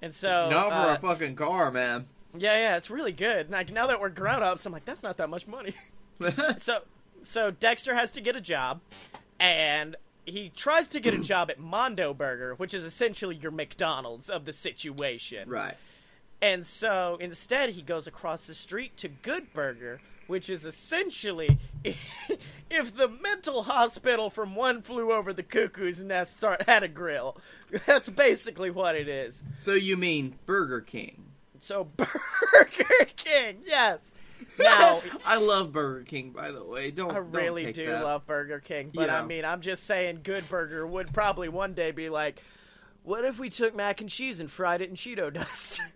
[0.03, 2.07] And so, Not for uh, a fucking car, man.
[2.37, 3.51] yeah, yeah, it's really good.
[3.51, 5.73] Like now that we're grown ups, I'm like, that's not that much money.
[6.59, 6.81] so,
[7.23, 8.81] so Dexter has to get a job,
[9.39, 14.29] and he tries to get a job at Mondo Burger, which is essentially your McDonald's
[14.29, 15.49] of the situation.
[15.49, 15.77] right.
[16.43, 22.95] And so instead, he goes across the street to Good Burger, which is essentially if
[22.95, 27.39] the mental hospital from One Flew Over the Cuckoo's Nest start, had a grill.
[27.87, 29.43] That's basically what it is.
[29.55, 31.23] So you mean Burger King?
[31.59, 34.13] So Burger King, yes.
[34.59, 36.91] Now I love Burger King, by the way.
[36.91, 38.05] Don't I don't really take do that.
[38.05, 41.91] love Burger King, but I mean, I'm just saying, Good Burger would probably one day
[41.91, 42.43] be like,
[43.03, 45.81] "What if we took mac and cheese and fried it in Cheeto dust?"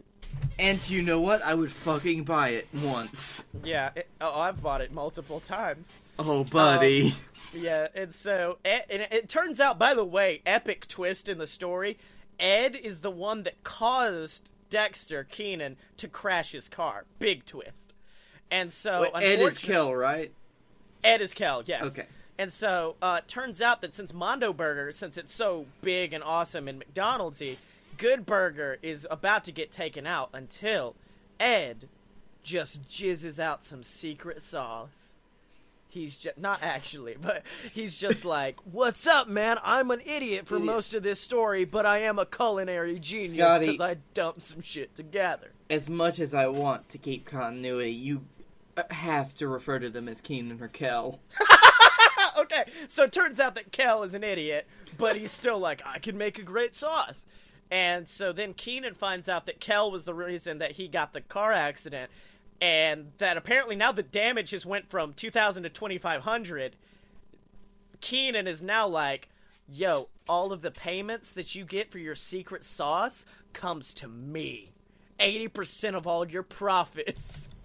[0.60, 1.42] And you know what?
[1.42, 3.44] I would fucking buy it once.
[3.64, 5.98] yeah, it, oh, I've bought it multiple times.
[6.18, 7.06] Oh, buddy.
[7.06, 7.12] Um,
[7.54, 11.46] yeah, and so Ed, and it turns out, by the way, epic twist in the
[11.46, 11.98] story.
[12.38, 17.04] Ed is the one that caused Dexter Keenan to crash his car.
[17.18, 17.89] Big twist.
[18.50, 20.32] And so Wait, Ed is Kel, right?
[21.04, 21.84] Ed is Kel, yes.
[21.84, 22.06] Okay.
[22.38, 26.24] And so uh, it turns out that since Mondo Burger, since it's so big and
[26.24, 27.58] awesome and McDonald'sy,
[27.98, 30.96] Good Burger is about to get taken out until
[31.38, 31.86] Ed
[32.42, 35.16] just jizzes out some secret sauce.
[35.90, 37.42] He's just not actually, but
[37.74, 39.58] he's just like, "What's up, man?
[39.62, 40.66] I'm an idiot for Idiot.
[40.66, 44.94] most of this story, but I am a culinary genius because I dumped some shit
[44.96, 48.22] together." As much as I want to keep continuity, you
[48.90, 51.20] have to refer to them as Keenan or Kel.
[52.38, 54.66] okay, so it turns out that Kel is an idiot,
[54.98, 57.26] but he's still like, I can make a great sauce.
[57.70, 61.20] And so then Keenan finds out that Kel was the reason that he got the
[61.20, 62.10] car accident,
[62.60, 66.76] and that apparently now the damage has went from 2,000 to 2,500.
[68.00, 69.28] Keenan is now like,
[69.68, 74.72] yo, all of the payments that you get for your secret sauce comes to me.
[75.20, 77.48] 80% of all your profits.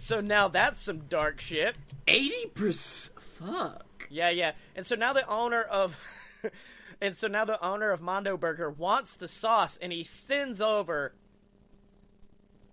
[0.00, 1.76] So now that's some dark shit.
[2.08, 3.20] 80%?
[3.20, 4.08] Fuck.
[4.10, 4.52] Yeah, yeah.
[4.74, 5.96] And so now the owner of
[7.00, 11.12] and so now the owner of Mondo Burger wants the sauce and he sends over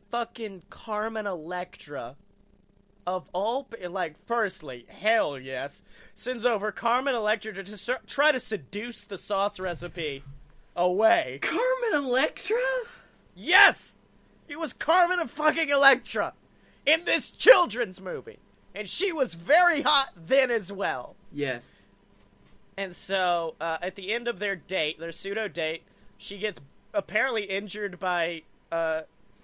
[0.10, 2.16] fucking Carmen Electra
[3.06, 5.84] of all like firstly, hell yes,
[6.16, 10.24] sends over Carmen Electra to just try to seduce the sauce recipe
[10.76, 11.40] away.
[11.42, 12.58] Carmen Electra?
[13.36, 13.96] Yes!
[14.48, 16.34] It was Carmen and fucking Electra
[16.88, 18.40] in this children's movie.
[18.74, 21.16] And she was very hot then as well.
[21.32, 21.86] Yes.
[22.78, 25.84] And so, uh, at the end of their date, their pseudo date,
[26.18, 26.60] she gets
[26.94, 29.02] apparently injured by uh,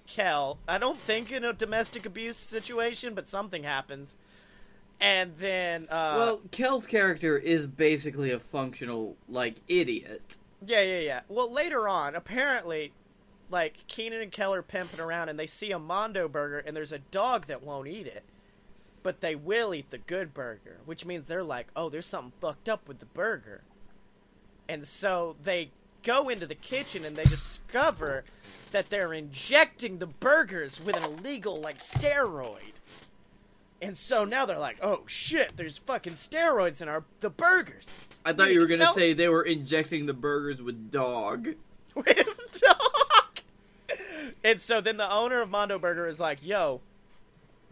[0.07, 0.57] Kel.
[0.67, 4.15] I don't think in a domestic abuse situation, but something happens.
[5.01, 10.37] And then, uh, well, Kel's character is basically a functional, like, idiot.
[10.65, 11.21] yeah, yeah, yeah.
[11.27, 12.93] Well, later on, apparently,
[13.53, 16.97] like Keenan and Keller pimping around, and they see a Mondo burger, and there's a
[16.99, 18.23] dog that won't eat it,
[19.03, 22.67] but they will eat the good burger, which means they're like, oh, there's something fucked
[22.67, 23.61] up with the burger,
[24.67, 25.69] and so they
[26.01, 28.25] go into the kitchen and they discover
[28.71, 32.73] that they're injecting the burgers with an illegal like steroid.
[33.81, 35.57] And so now they're like, "Oh shit!
[35.57, 37.89] There's fucking steroids in our the burgers."
[38.25, 41.49] I thought you were gonna tell- say they were injecting the burgers with dog.
[41.95, 43.12] with dog.
[44.43, 46.81] And so then the owner of Mondo Burger is like, "Yo,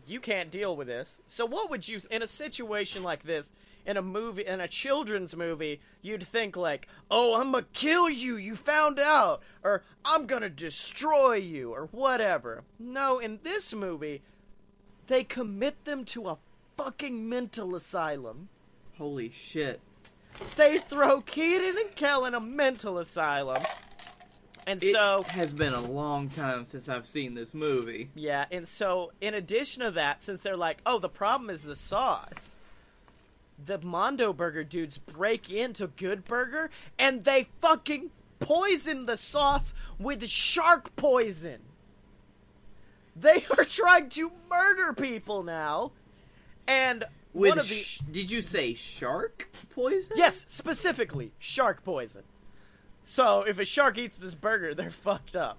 [0.08, 1.22] you can't deal with this.
[1.28, 3.54] So what would you in a situation like this
[3.86, 8.38] in a movie in a children's movie, you'd think like, "Oh, I'm to kill you.
[8.38, 12.64] You found out." Or "I'm to destroy you" or whatever.
[12.80, 14.22] No, in this movie,
[15.08, 16.38] they commit them to a
[16.78, 18.50] fucking mental asylum.
[18.98, 19.82] Holy shit.
[20.56, 23.64] They throw Keenan and Kel in a mental asylum.
[24.72, 28.10] And It so has been a long time since I've seen this movie.
[28.16, 31.76] Yeah, and so in addition to that, since they're like, oh, the problem is the
[31.76, 32.56] sauce,
[33.66, 40.26] the Mondo Burger dudes break into Good Burger and they fucking poison the sauce with
[40.30, 41.60] shark poison.
[43.14, 45.92] They are trying to murder people now.
[46.66, 47.04] And
[47.34, 50.16] With one of the sh- did you say shark poison?
[50.16, 52.24] Yes, specifically shark poison.
[53.04, 55.58] So if a shark eats this burger, they're fucked up.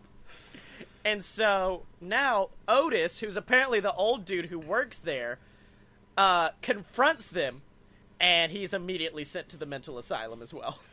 [1.05, 5.39] And so now Otis, who's apparently the old dude who works there,
[6.17, 7.63] uh, confronts them,
[8.21, 10.79] and he's immediately sent to the mental asylum as well.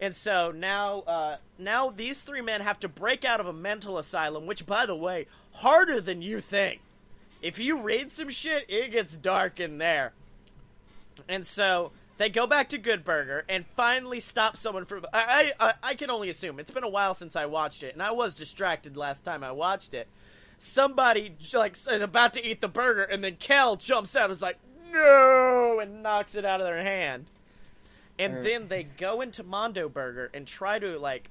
[0.00, 3.98] And so now, uh, now these three men have to break out of a mental
[3.98, 6.80] asylum, which, by the way, harder than you think.
[7.42, 10.12] If you read some shit, it gets dark in there.
[11.28, 15.06] And so they go back to Good Burger and finally stop someone from.
[15.12, 18.02] I, I I can only assume it's been a while since I watched it, and
[18.02, 20.08] I was distracted last time I watched it.
[20.58, 24.42] Somebody like is about to eat the burger, and then Kel jumps out, and is
[24.42, 24.58] like
[24.92, 27.26] no, and knocks it out of their hand.
[28.18, 28.42] And Er.
[28.42, 31.30] then they go into Mondo Burger and try to like.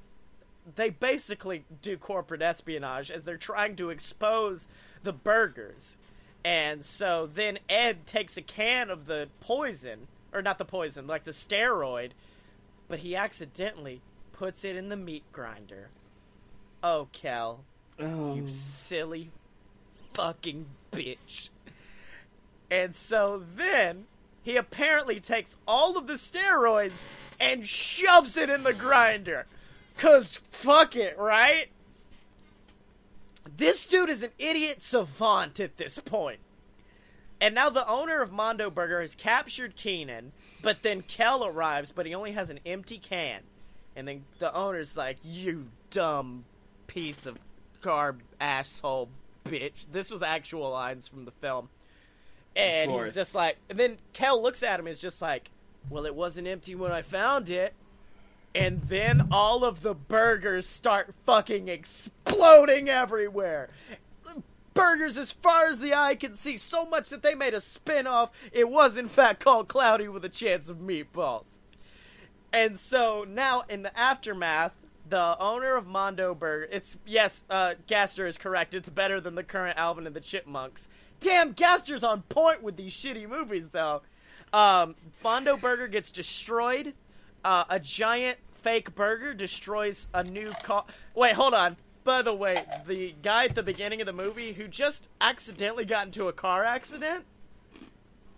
[0.75, 4.67] They basically do corporate espionage as they're trying to expose
[5.03, 5.97] the burgers.
[6.43, 10.07] And so then Ed takes a can of the poison,
[10.38, 12.11] or not the poison, like the steroid,
[12.88, 14.01] but he accidentally
[14.33, 15.89] puts it in the meat grinder.
[16.83, 17.63] Oh, Kel,
[17.99, 18.35] Oh.
[18.35, 18.51] you um.
[18.51, 19.31] silly
[20.13, 21.49] fucking bitch.
[22.69, 24.05] And so then
[24.43, 27.05] he apparently takes all of the steroids
[27.39, 29.45] and shoves it in the grinder.
[29.97, 31.69] Cause fuck it, right?
[33.57, 36.39] This dude is an idiot savant at this point.
[37.39, 40.31] And now the owner of Mondo Burger has captured Keenan,
[40.61, 43.41] but then Kel arrives, but he only has an empty can.
[43.95, 46.45] And then the owner's like, You dumb
[46.88, 47.39] piece of
[47.81, 49.09] carb asshole
[49.45, 49.85] bitch.
[49.91, 51.69] This was actual lines from the film.
[52.55, 55.51] And he's just like, and then Kel looks at him and is just like,
[55.89, 57.73] Well, it wasn't empty when I found it.
[58.55, 63.69] And then all of the burgers start fucking exploding everywhere.
[64.78, 68.05] Burgers as far as the eye can see, so much that they made a spin
[68.05, 68.30] off.
[68.51, 71.57] It was, in fact, called Cloudy with a Chance of Meatballs.
[72.53, 74.73] And so now, in the aftermath,
[75.09, 78.73] the owner of Mondo Burger, it's, yes, uh, Gaster is correct.
[78.73, 80.89] It's better than the current Alvin and the Chipmunks.
[81.19, 84.03] Damn, Gaster's on point with these shitty movies, though.
[84.53, 86.93] Um, Mondo Burger gets destroyed.
[87.43, 90.86] Uh, a giant fake burger destroys a new car.
[91.15, 91.78] Wait, hold on.
[92.08, 96.05] By the way, the guy at the beginning of the movie who just accidentally got
[96.05, 97.26] into a car accident,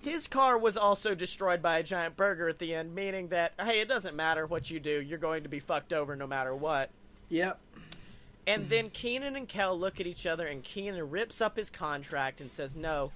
[0.02, 3.80] his car was also destroyed by a giant burger at the end, meaning that, hey,
[3.80, 6.90] it doesn't matter what you do, you're going to be fucked over no matter what.
[7.30, 7.60] Yep.
[8.48, 12.42] And then Keenan and Kel look at each other, and Keenan rips up his contract
[12.42, 13.12] and says, No,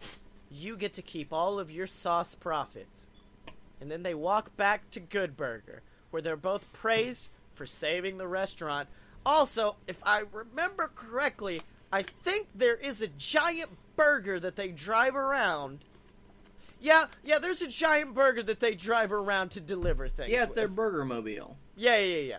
[0.51, 3.07] you get to keep all of your sauce profits.
[3.81, 5.81] And then they walk back to Good Burger,
[6.11, 8.87] where they're both praised for saving the restaurant.
[9.25, 11.61] Also, if I remember correctly,
[11.91, 15.79] I think there is a giant burger that they drive around.
[16.81, 20.29] Yeah, yeah, there's a giant burger that they drive around to deliver things.
[20.29, 20.55] Yeah, it's with.
[20.55, 21.55] their burger mobile.
[21.77, 22.37] Yeah, yeah, yeah.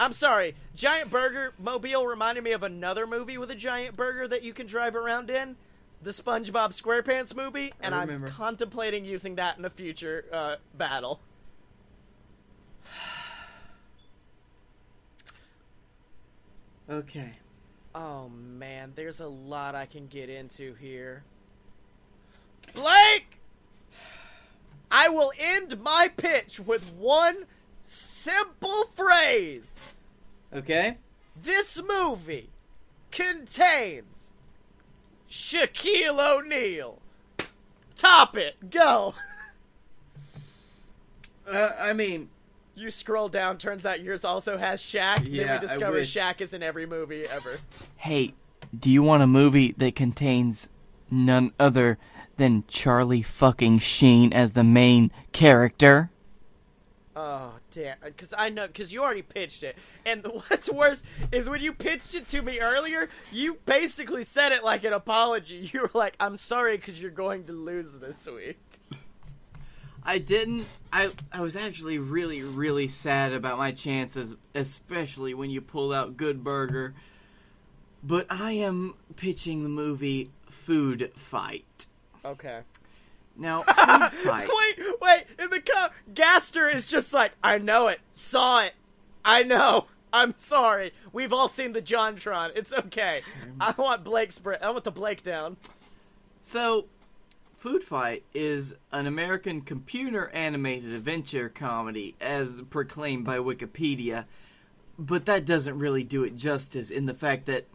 [0.00, 0.54] I'm sorry.
[0.74, 4.66] Giant Burger Mobile reminded me of another movie with a giant burger that you can
[4.66, 5.56] drive around in,
[6.02, 11.20] the SpongeBob SquarePants movie, and I'm contemplating using that in a future uh, battle.
[16.90, 17.34] Okay.
[17.94, 21.22] Oh man, there's a lot I can get into here.
[22.74, 23.38] Blake!
[24.90, 27.46] I will end my pitch with one
[27.84, 29.94] simple phrase.
[30.52, 30.98] Okay.
[31.40, 32.50] This movie
[33.12, 34.32] contains
[35.30, 37.00] Shaquille O'Neal.
[37.94, 38.70] Top it.
[38.70, 39.14] Go.
[41.48, 42.28] Uh, I mean,
[42.74, 45.16] You scroll down, turns out yours also has Shaq.
[45.18, 46.14] then Yeah, I we discover wish.
[46.14, 47.58] Shaq is in every movie ever.
[47.96, 48.34] Hey,
[48.78, 50.68] do you want a movie that contains
[51.10, 51.98] none other
[52.36, 56.10] than Charlie fucking Sheen as the main character?
[57.16, 61.02] Oh, damn, because I know because you already pitched it, and what's worse
[61.32, 65.68] is when you pitched it to me earlier, you basically said it like an apology.
[65.74, 68.58] You were like, "I'm sorry because you're going to lose this week."
[70.02, 70.64] I didn't.
[70.92, 76.16] I I was actually really really sad about my chances, especially when you pulled out
[76.16, 76.94] Good Burger.
[78.02, 81.86] But I am pitching the movie Food Fight.
[82.24, 82.60] Okay.
[83.36, 84.48] Now, Food Fight.
[84.48, 85.24] wait, wait.
[85.38, 88.74] In the co- Gaster is just like, I know it, saw it,
[89.24, 89.86] I know.
[90.12, 90.92] I'm sorry.
[91.12, 92.52] We've all seen the JonTron.
[92.56, 93.20] It's okay.
[93.60, 94.38] I want Blake's.
[94.38, 95.56] Br- I want the Blake down.
[96.42, 96.86] So,
[97.60, 104.24] Food Fight is an American computer animated adventure comedy, as proclaimed by Wikipedia.
[104.98, 107.66] But that doesn't really do it justice in the fact that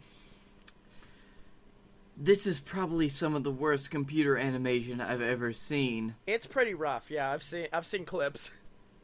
[2.17, 6.15] this is probably some of the worst computer animation I've ever seen.
[6.25, 7.11] It's pretty rough.
[7.11, 7.67] Yeah, I've seen.
[7.71, 8.49] I've seen clips.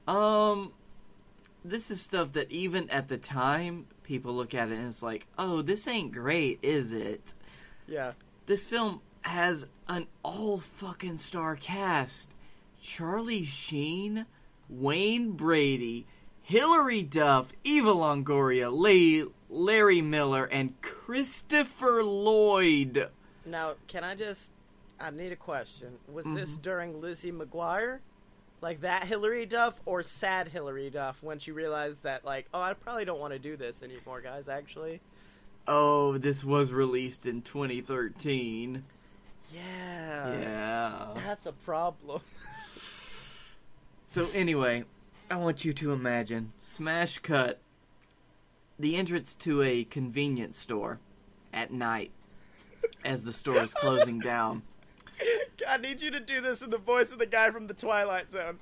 [0.08, 0.74] Um,
[1.64, 5.28] this is stuff that even at the time, people look at it and it's like,
[5.38, 7.36] oh, this ain't great, is it?
[7.86, 8.14] Yeah.
[8.48, 12.34] This film has an all fucking star cast.
[12.82, 14.26] Charlie Sheen,
[14.70, 16.08] Wayne Brady,
[16.42, 23.10] Hilary Duff, Eva Longoria, Lay- Larry Miller, and Christopher Lloyd.
[23.46, 24.52] Now, can I just?
[25.00, 25.98] I need a question.
[26.12, 26.62] Was this mm-hmm.
[26.62, 28.00] during Lizzie McGuire?
[28.62, 32.74] Like that Hilary Duff or sad Hilary Duff when she realized that like, oh, I
[32.74, 35.02] probably don't want to do this anymore, guys, actually.
[35.68, 38.84] Oh, this was released in 2013.
[39.54, 40.40] Yeah.
[40.40, 41.08] Yeah.
[41.16, 42.22] That's a problem.
[44.06, 44.84] So anyway,
[45.30, 47.60] I want you to imagine smash cut
[48.78, 51.00] the entrance to a convenience store
[51.54, 52.12] at night
[53.06, 54.64] as the store is closing down.
[55.68, 58.32] I need you to do this in the voice of the guy from the Twilight
[58.32, 58.58] Zone.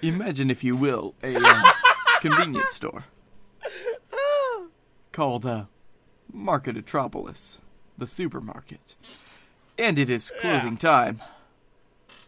[0.00, 1.62] Imagine, if you will, a uh,
[2.20, 3.04] convenience store
[5.12, 5.66] called uh,
[6.34, 7.58] Marketotropolis,
[7.98, 8.96] the supermarket.
[9.78, 11.20] And it is closing time.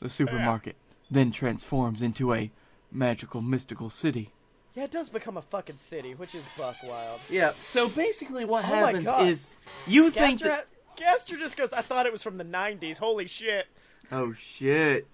[0.00, 0.76] The supermarket
[1.10, 2.50] then transforms into a
[2.90, 4.30] magical, mystical city.
[4.74, 7.20] Yeah, it does become a fucking city, which is buck wild.
[7.30, 9.28] Yeah, so basically what Oh my happens God.
[9.28, 9.48] is
[9.86, 10.66] you think Gaster, that
[10.96, 12.98] Gaster just goes, I thought it was from the 90s.
[12.98, 13.66] Holy shit.
[14.10, 15.06] Oh shit.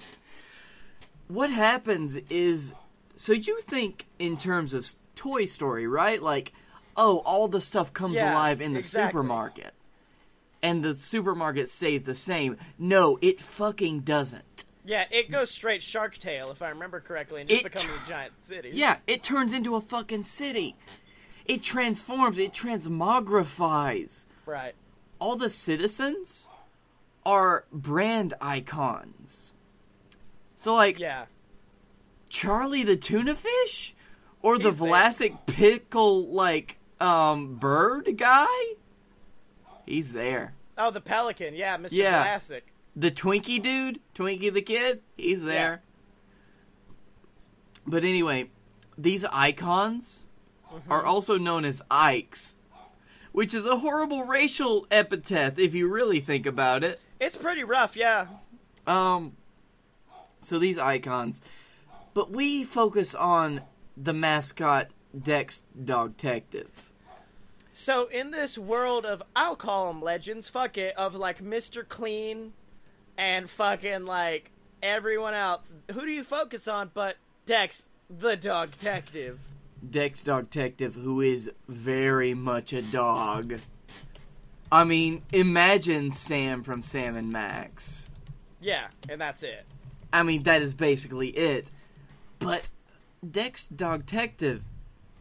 [1.28, 2.74] What happens is
[3.16, 6.22] so you think in terms of s- Toy Story, right?
[6.22, 6.52] Like,
[6.96, 9.10] oh, all the stuff comes Yeah, alive in the exactly.
[9.10, 9.74] supermarket.
[10.62, 12.56] And the supermarket stays the same.
[12.78, 14.64] No, it fucking doesn't.
[14.84, 18.08] Yeah, it goes straight Shark Tale, if I remember correctly, and just It becomes a
[18.08, 18.70] giant city.
[18.72, 20.76] Yeah, it turns into a fucking city.
[21.46, 24.26] It transforms, it transmogrifies.
[24.46, 24.74] Right.
[25.18, 26.48] All the citizens
[27.24, 29.54] are brand icons.
[30.56, 31.26] So like Yeah.
[32.28, 33.94] Charlie the tuna fish
[34.42, 34.88] or the He's there.
[34.90, 38.46] Vlasic pickle like um bird guy?
[39.90, 40.54] He's there.
[40.78, 41.54] Oh, the Pelican.
[41.54, 41.88] Yeah, Mr.
[41.92, 42.22] Yeah.
[42.22, 42.64] Classic.
[42.94, 45.82] The Twinkie dude, Twinkie the kid, he's there.
[47.86, 48.50] But anyway,
[48.96, 50.26] these icons
[50.72, 50.92] Mm-hmm.
[50.92, 52.54] are also known as Ikes,
[53.32, 57.00] which is a horrible racial epithet if you really think about it.
[57.20, 58.28] It's pretty rough, yeah.
[58.86, 59.32] Um,
[60.42, 61.40] so these icons,
[62.14, 63.62] but we focus on
[63.96, 66.89] the mascot Dex Dog Detective.
[67.72, 71.86] So in this world of I'll call them legends, fuck it, of like Mr.
[71.88, 72.52] Clean
[73.16, 74.50] and fucking like
[74.82, 77.16] everyone else, who do you focus on but
[77.46, 79.38] Dex the dog detective?
[79.88, 83.60] Dex Dog Detective, who is very much a dog.
[84.70, 88.08] I mean, imagine Sam from Sam and Max.
[88.60, 89.64] Yeah, and that's it.
[90.12, 91.70] I mean, that is basically it.
[92.38, 92.68] But
[93.28, 94.62] Dex Dog Detective,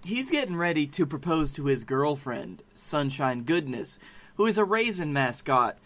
[0.03, 3.99] he's getting ready to propose to his girlfriend, Sunshine Goodness,
[4.35, 5.77] who is a raisin mascot.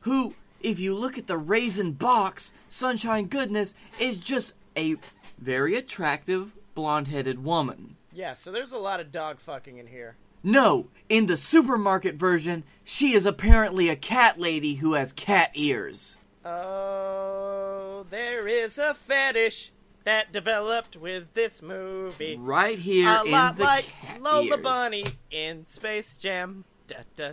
[0.00, 4.96] Who, if you look at the raisin box, Sunshine Goodness is just a
[5.38, 7.96] very attractive blonde headed woman.
[8.12, 10.16] Yeah, so there's a lot of dog fucking in here.
[10.42, 16.16] No, in the supermarket version, she is apparently a cat lady who has cat ears.
[16.44, 19.70] Oh, there is a fetish
[20.04, 22.36] that developed with this movie.
[22.38, 24.62] Right here a in lot the like cat Lola ears.
[24.62, 26.64] Bunny in Space Jam.
[26.86, 27.32] Da, da.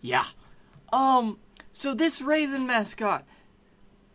[0.00, 0.24] Yeah.
[0.92, 1.38] Um,
[1.72, 3.24] so this raisin mascot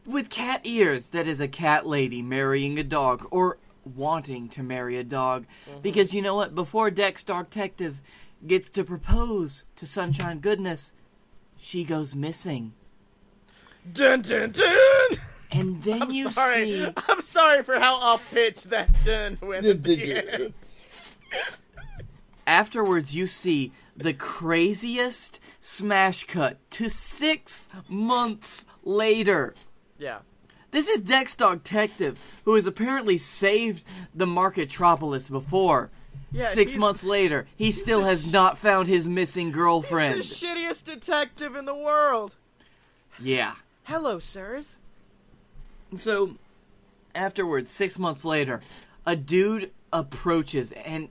[0.05, 4.97] with cat ears that is a cat lady marrying a dog or wanting to marry
[4.97, 5.45] a dog.
[5.81, 6.55] Because you know what?
[6.55, 8.01] Before Dex Dog Detective
[8.45, 10.93] gets to propose to Sunshine Goodness,
[11.57, 12.73] she goes missing.
[13.91, 15.19] Dun dun dun!
[15.53, 16.65] And then I'm you sorry.
[16.65, 19.65] see I'm sorry for how off pitch that done went.
[19.65, 20.53] at the end.
[22.45, 29.53] afterwards you see the craziest smash cut to six months later.
[29.97, 30.19] Yeah.
[30.71, 33.83] This is Dex Dog Detective, who has apparently saved
[34.13, 35.91] the Marketropolis before.
[36.31, 40.15] Yeah, Six months later, he still has not found his missing girlfriend.
[40.15, 42.37] He's The shittiest detective in the world.
[43.19, 43.53] yeah.
[43.83, 44.79] Hello, sirs.
[45.97, 46.35] So,
[47.15, 48.61] afterwards, six months later,
[49.05, 51.09] a dude approaches, and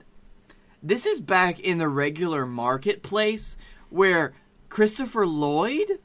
[0.81, 3.55] this is back in the regular marketplace
[3.89, 4.33] where
[4.69, 5.99] Christopher Lloyd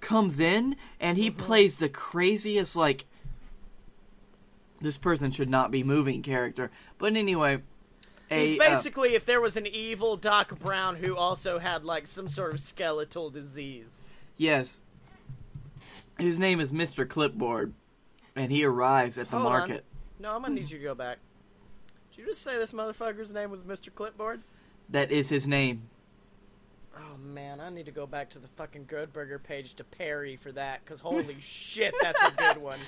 [0.00, 3.06] comes in and he plays the craziest, like,
[4.80, 6.70] this person should not be moving character.
[6.98, 7.62] But anyway,
[8.30, 12.06] a, He's uh, basically if there was an evil Doc Brown who also had like
[12.06, 14.00] some sort of skeletal disease.
[14.36, 14.80] yes,
[16.18, 17.08] his name is Mr.
[17.08, 17.74] Clipboard,
[18.36, 19.58] and he arrives at the Hold on.
[19.58, 19.84] market.
[20.18, 21.18] No, I'm gonna need you to go back.
[22.10, 23.94] Did you just say this motherfucker's name was Mr.
[23.94, 24.42] Clipboard?
[24.88, 25.88] That is his name.
[26.96, 30.36] Oh man, I need to go back to the fucking Good Burger page to parry
[30.36, 32.78] for that, cause holy shit, that's a good one.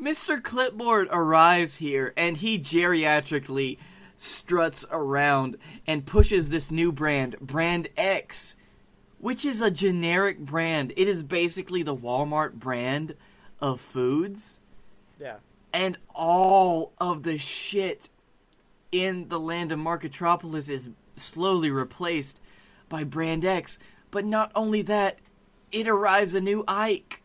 [0.00, 0.42] Mr.
[0.42, 3.78] Clipboard arrives here and he geriatrically
[4.16, 8.56] struts around and pushes this new brand, Brand X,
[9.18, 10.92] which is a generic brand.
[10.96, 13.14] It is basically the Walmart brand
[13.60, 14.60] of foods,
[15.20, 15.36] Yeah.
[15.72, 18.08] and all of the shit
[18.92, 22.38] in the land of Marketropolis is slowly replaced
[22.88, 23.78] by Brand X.
[24.10, 25.18] But not only that,
[25.72, 27.22] it arrives a new Ike,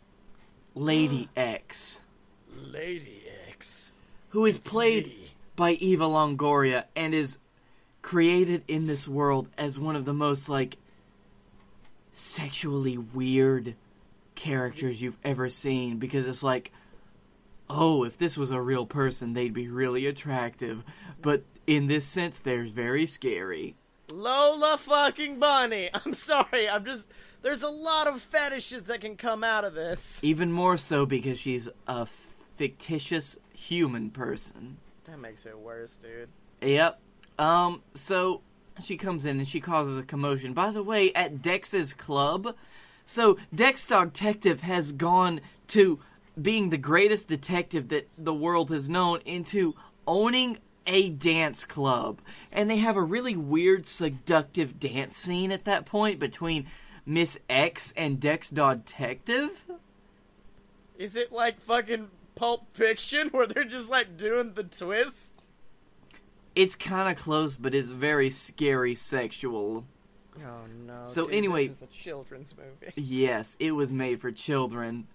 [0.75, 2.01] Lady X
[2.55, 3.91] Lady X.
[4.29, 5.31] who is It's played me.
[5.55, 7.38] by Eva Longoria and is
[8.01, 10.77] created in this world as one of the most like
[12.11, 13.75] sexually weird
[14.36, 16.71] characters you've ever seen because it's like
[17.69, 20.84] oh if this was a real person they'd be really attractive
[21.21, 23.75] but in this sense they're very scary
[24.11, 25.89] Lola fucking Bunny.
[26.05, 27.09] I'm sorry, I'm just.
[27.41, 30.19] There's a lot of fetishes that can come out of this.
[30.23, 36.29] even more so because she's a fictitious human person That makes it worse, dude.
[36.61, 36.99] Yep.
[37.39, 38.41] Um, so
[38.81, 40.53] she comes in and she causes a commotion.
[40.53, 42.55] By the way, at Dex's club,
[43.06, 45.99] so Dex Detective has gone to
[46.41, 49.76] being the greatest detective that the world has known into
[50.08, 52.22] owning a dance club.
[52.51, 56.68] And they have a really weird seductive dance scene at that point between
[57.06, 59.66] Miss X and Dex Detective.
[60.97, 65.32] Is it like fucking Pulp Fiction where they're just like doing the twist?
[66.56, 69.86] It's kind of close, but it's very scary sexual.
[70.39, 71.01] Oh no.
[71.03, 72.93] So dude, anyway- this is a children's movie.
[72.95, 75.07] Yes, it was made for children.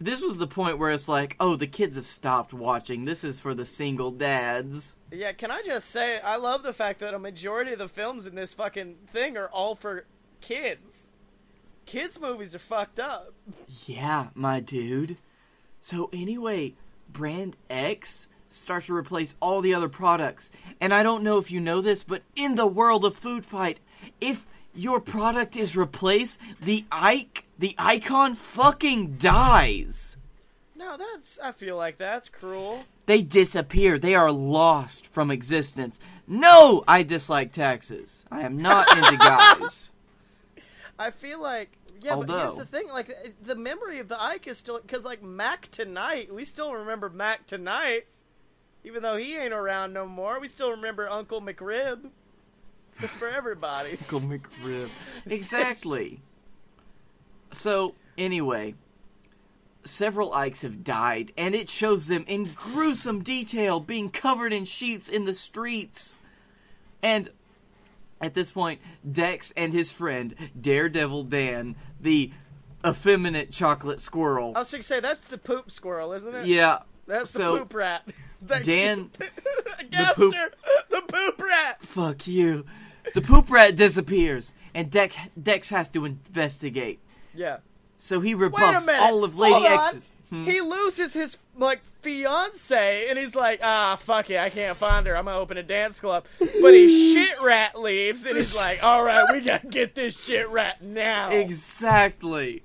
[0.00, 3.04] This was the point where it's like, oh, the kids have stopped watching.
[3.04, 4.94] This is for the single dads.
[5.10, 8.26] Yeah, can I just say I love the fact that a majority of the films
[8.26, 10.04] in this fucking thing are all for
[10.40, 11.10] kids.
[11.84, 13.32] Kids movies are fucked up.
[13.86, 15.16] Yeah, my dude.
[15.80, 16.74] So anyway,
[17.12, 20.52] Brand X starts to replace all the other products.
[20.80, 23.80] And I don't know if you know this, but in the world of food fight,
[24.20, 24.44] if
[24.78, 30.16] your product is replaced, the Ike, the icon fucking dies.
[30.76, 32.84] No, that's I feel like that's cruel.
[33.06, 33.98] They disappear.
[33.98, 35.98] They are lost from existence.
[36.28, 38.24] No, I dislike taxes.
[38.30, 39.90] I am not into guys.
[40.98, 44.46] I feel like yeah, but here's the thing: like uh, the memory of the Ike
[44.46, 48.06] is still because like Mac tonight, we still remember Mac tonight,
[48.84, 50.38] even though he ain't around no more.
[50.38, 52.10] We still remember Uncle McRib
[53.18, 53.90] for everybody.
[54.00, 54.88] Uncle McRib.
[55.26, 56.20] Exactly.
[57.52, 58.74] So, anyway,
[59.84, 65.08] several Ikes have died, and it shows them in gruesome detail being covered in sheets
[65.08, 66.18] in the streets.
[67.02, 67.30] And
[68.20, 68.80] at this point,
[69.10, 72.32] Dex and his friend, Daredevil Dan, the
[72.86, 74.52] effeminate chocolate squirrel.
[74.56, 76.46] I was gonna say that's the poop squirrel, isn't it?
[76.46, 76.80] Yeah.
[77.06, 78.08] that's the so, poop rat.
[78.62, 79.10] Dan-
[79.90, 80.34] Gaster, poop-
[80.90, 81.82] the poop rat.
[81.82, 82.66] Fuck you.
[83.14, 87.00] The poop rat disappears, and Dex, Dex has to investigate.
[87.34, 87.58] Yeah.
[87.98, 89.66] So he rebuffs all of Lady.
[89.66, 90.10] X's.
[90.30, 90.44] Hmm?
[90.44, 95.16] He loses his like fiance, and he's like, "Ah, fuck it, I can't find her.
[95.16, 99.02] I'm gonna open a dance club." But his shit rat leaves, and he's like, "All
[99.02, 102.62] right, we gotta get this shit rat now." Exactly.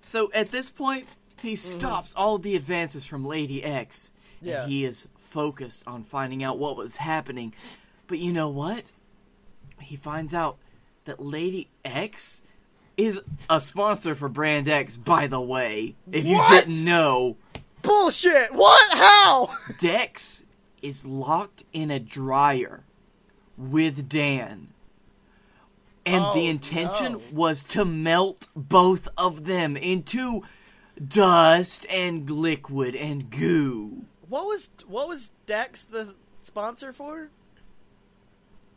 [0.00, 1.06] So at this point,
[1.42, 1.78] he Mm-hmm.
[1.78, 4.62] stops all the advances from Lady X, Yeah.
[4.62, 7.52] and he is focused on finding out what was happening.
[8.06, 8.90] But you know what?
[9.80, 10.56] He finds out
[11.04, 12.42] that Lady X
[12.96, 13.20] is
[13.50, 15.94] a sponsor for Brand X, by the way.
[16.10, 17.36] If you didn't know.
[17.82, 18.52] Bullshit!
[18.52, 18.96] What?
[18.96, 19.50] How?
[19.78, 20.44] Dex
[20.82, 22.84] is locked in a dryer
[23.56, 24.68] with Dan.
[26.04, 27.20] And Oh, the intention no.
[27.32, 30.42] was to melt both of them into
[31.06, 34.04] dust and liquid and goo.
[34.28, 37.28] What was what was Dex the sponsor for?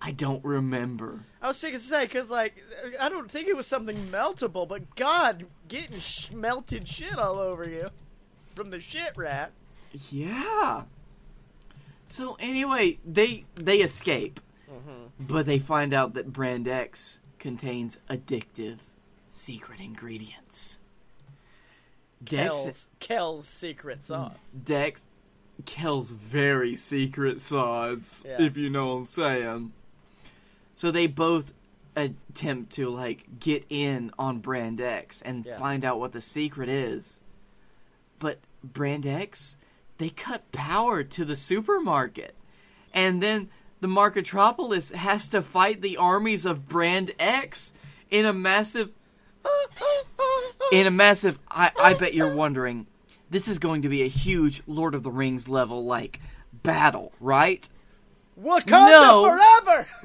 [0.01, 1.19] I don't remember.
[1.41, 2.55] I was thinking to say because like
[2.99, 7.67] I don't think it was something meltable, but God, getting sh- melted shit all over
[7.67, 7.89] you
[8.55, 9.51] from the shit rat.
[10.09, 10.83] Yeah.
[12.07, 14.39] So anyway, they they escape,
[14.71, 15.07] mm-hmm.
[15.19, 18.77] but they find out that Brand X contains addictive
[19.29, 20.79] secret ingredients.
[22.23, 24.35] Dex Kel's, Kel's secret sauce.
[24.63, 25.07] Dex
[25.65, 28.41] Kel's very secret sauce, Yeah.
[28.41, 29.73] if you know what I'm saying.
[30.79, 31.53] So they both
[31.93, 35.57] attempt to like get in on Brand X and Yeah.
[35.57, 37.19] find out what the secret is.
[38.17, 39.57] But Brand X,
[39.97, 42.33] they cut power to the supermarket.
[42.93, 43.49] And then
[43.81, 47.73] the Marketropolis has to fight the armies of Brand X
[48.09, 48.93] in a massive
[50.71, 52.87] in a massive I, I bet you're wondering
[53.29, 56.21] this is going to be a huge lord of the rings level like
[56.53, 57.67] battle right
[58.41, 59.23] Wakanda No.
[59.25, 59.87] forever.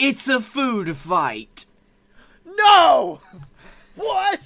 [0.00, 1.66] it's a food fight
[2.44, 3.20] No.
[3.96, 4.40] What?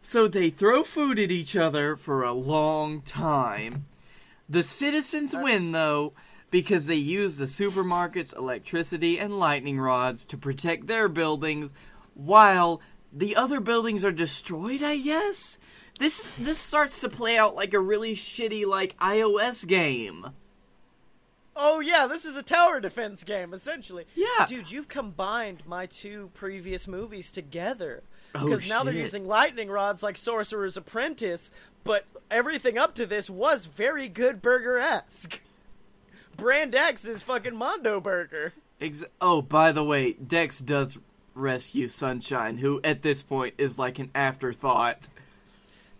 [0.00, 3.84] so they throw food at each other for a long time
[4.48, 6.12] the citizens win though
[6.50, 11.74] because they use the supermarket's electricity and lightning rods to protect their buildings
[12.14, 12.80] while
[13.12, 15.58] the other buildings are destroyed i guess
[15.98, 20.26] this this starts to play out like a really shitty like ios game
[21.56, 24.06] Oh yeah, this is a tower defense game essentially.
[24.14, 24.46] Yeah.
[24.46, 28.02] Dude, you've combined my two previous movies together.
[28.34, 31.52] Oh, Because now they're using lightning rods like Sorcerer's Apprentice,
[31.84, 35.40] but everything up to this was very good burger esque.
[36.36, 38.52] Brand X is fucking Mondo Burger.
[38.80, 40.98] Ex- oh, by the way, Dex does
[41.34, 45.08] rescue Sunshine, who at this point is like an afterthought.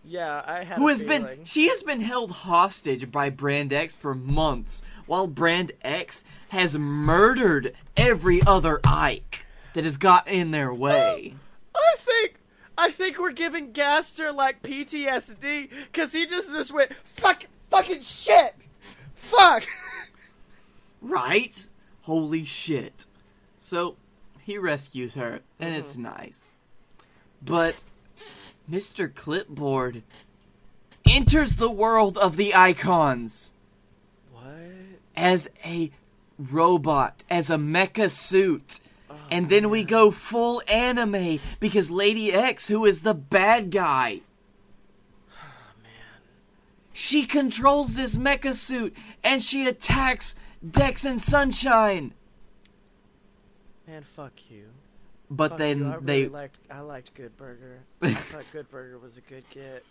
[0.04, 3.96] Yeah, I had Who a has been she has been held hostage by Brand X
[3.96, 9.44] for months, while Brand X has murdered every other Ike
[9.74, 11.34] that has got in their way.
[11.74, 12.34] I think
[12.76, 18.54] I think we're giving Gaster like PTSD because he just just went fuck fucking shit,
[19.14, 19.64] fuck.
[21.04, 21.68] Right?
[22.02, 23.04] Holy shit.
[23.58, 23.96] So
[24.40, 26.04] he rescues her, and it's mm-hmm.
[26.04, 26.54] nice.
[27.42, 27.80] But
[28.70, 29.14] Mr.
[29.14, 30.02] Clipboard
[31.08, 33.53] enters the world of the icons.
[35.16, 35.90] As a
[36.38, 38.80] robot, as a mecha suit.
[39.10, 44.20] Oh, and then we go full anime because Lady X, who is the bad guy,
[45.32, 45.36] oh,
[46.92, 50.34] she controls this mecha suit and she attacks
[50.68, 52.14] Dex and Sunshine.
[53.86, 54.68] Man, fuck you.
[55.30, 55.86] But Fuck then you.
[55.86, 57.80] I really they liked I liked Good Burger.
[58.00, 59.84] I thought Good Burger was a good get.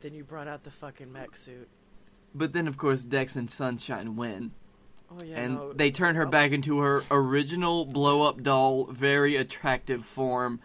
[0.00, 1.68] Then you brought out the fucking mech suit.
[2.34, 4.52] But then of course Dex and Sunshine win.
[5.10, 8.86] Oh yeah, and no, they turn her oh, back into her original blow up doll,
[8.86, 10.60] very attractive form.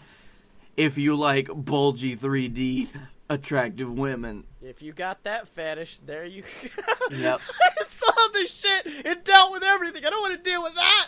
[0.75, 2.87] If you like bulgy 3D
[3.29, 4.45] attractive women.
[4.61, 6.41] If you got that fetish, there you.
[6.41, 7.15] Go.
[7.15, 7.41] Yep.
[7.79, 8.85] I saw this shit.
[8.85, 10.05] It dealt with everything.
[10.05, 11.07] I don't want to deal with that.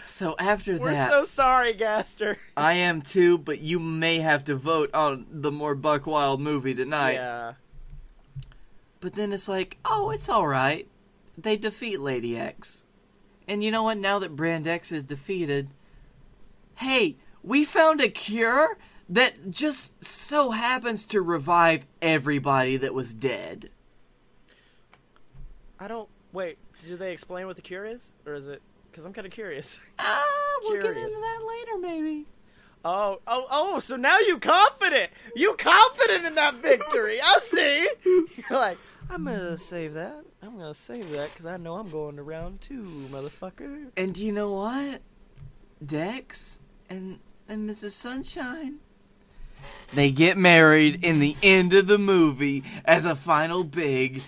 [0.00, 2.38] So after that We're that, so sorry, Gaster.
[2.56, 6.74] I am too, but you may have to vote on the more Buck Wild movie
[6.74, 7.14] tonight.
[7.14, 7.52] Yeah.
[9.00, 10.86] But then it's like, oh, it's all right.
[11.36, 12.84] They defeat Lady X,
[13.48, 13.98] and you know what?
[13.98, 15.70] Now that Brand X is defeated,
[16.74, 18.76] hey, we found a cure
[19.08, 23.70] that just so happens to revive everybody that was dead.
[25.78, 26.08] I don't.
[26.32, 26.58] Wait.
[26.86, 28.62] Do they explain what the cure is, or is it?
[28.90, 29.78] Because I'm kind of curious.
[29.98, 32.26] Ah, we'll get into that later, maybe.
[32.84, 33.78] Oh, oh, oh!
[33.78, 35.10] So now you confident?
[35.36, 37.18] You confident in that victory?
[37.22, 37.88] I see.
[38.04, 38.78] You're like,
[39.10, 40.24] I'm gonna save that.
[40.40, 43.88] I'm gonna save that because I know I'm going to round two, motherfucker.
[43.96, 45.02] And do you know what?
[45.84, 47.18] Dex and
[47.48, 47.90] and Mrs.
[47.90, 48.76] Sunshine.
[49.92, 54.22] They get married in the end of the movie as a final big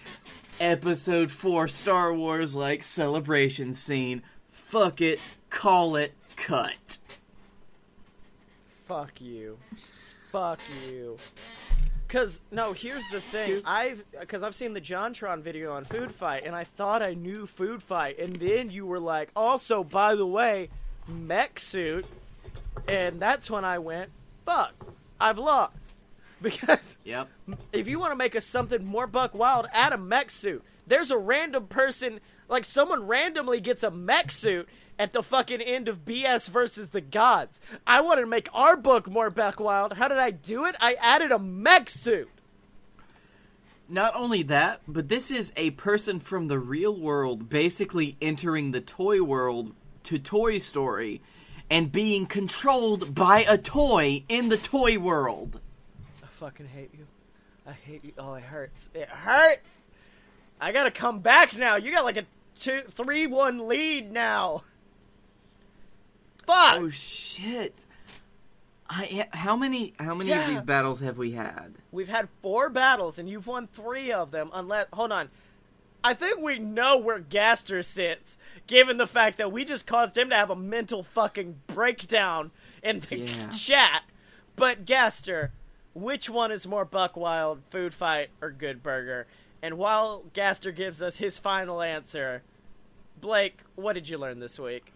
[0.60, 4.22] episode 4 Star Wars like celebration scene.
[4.48, 6.98] Fuck it, call it, cut.
[8.86, 9.58] Fuck you.
[10.30, 10.60] Fuck
[10.90, 11.16] you.
[12.12, 13.62] Cause no, here's the thing.
[13.64, 17.46] I've cause I've seen the JonTron video on Food Fight, and I thought I knew
[17.46, 20.68] Food Fight, and then you were like, also by the way,
[21.08, 22.04] mech suit,
[22.86, 24.10] and that's when I went,
[24.44, 24.74] fuck,
[25.18, 25.72] I've lost.
[26.42, 27.28] Because Yep.
[27.72, 30.62] if you want to make us something more buck wild, add a mech suit.
[30.88, 32.18] There's a random person,
[32.48, 34.68] like someone randomly gets a mech suit
[35.02, 37.60] at the fucking end of BS versus the gods.
[37.84, 39.94] I wanted to make our book more buck wild.
[39.94, 40.76] How did I do it?
[40.78, 42.30] I added a mech suit.
[43.88, 48.80] Not only that, but this is a person from the real world basically entering the
[48.80, 49.74] toy world
[50.04, 51.20] to Toy Story
[51.68, 55.60] and being controlled by a toy in the toy world.
[56.22, 57.08] I fucking hate you.
[57.66, 58.12] I hate you.
[58.18, 58.88] Oh, it hurts.
[58.94, 59.80] It hurts.
[60.60, 61.74] I gotta come back now.
[61.74, 62.26] You got like a
[62.60, 64.62] two, three, one lead now.
[66.46, 66.78] Fuck.
[66.80, 67.86] Oh shit.
[68.88, 71.74] I how many how many of these battles have we had?
[71.90, 74.50] We've had four battles and you've won three of them.
[74.52, 75.30] Unless, hold on.
[76.04, 78.36] I think we know where Gaster sits,
[78.66, 82.50] given the fact that we just caused him to have a mental fucking breakdown
[82.82, 83.50] in the Yeah.
[83.50, 84.02] chat.
[84.56, 85.52] But Gaster,
[85.94, 89.26] which one is more buck wild, food fight or good burger?
[89.62, 92.42] And while Gaster gives us his final answer,
[93.20, 94.92] Blake, what did you learn this week?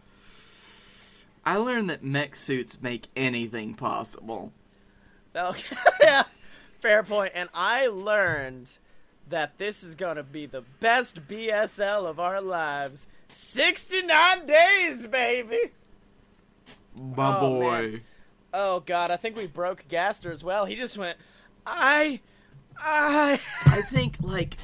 [1.46, 4.52] I learned that mech suits make anything possible.
[5.34, 6.24] Okay, yeah,
[6.80, 7.32] fair point.
[7.34, 8.68] And I learned
[9.28, 13.06] that this is gonna be the best BSL of our lives.
[13.28, 15.58] Sixty-nine days, baby.
[17.00, 17.60] My Oh, boy.
[17.92, 18.00] man.
[18.54, 20.64] Oh God, I think we broke Gaster as well.
[20.64, 21.18] He just went,
[21.66, 22.20] I,
[22.78, 23.38] I.
[23.66, 24.56] I think like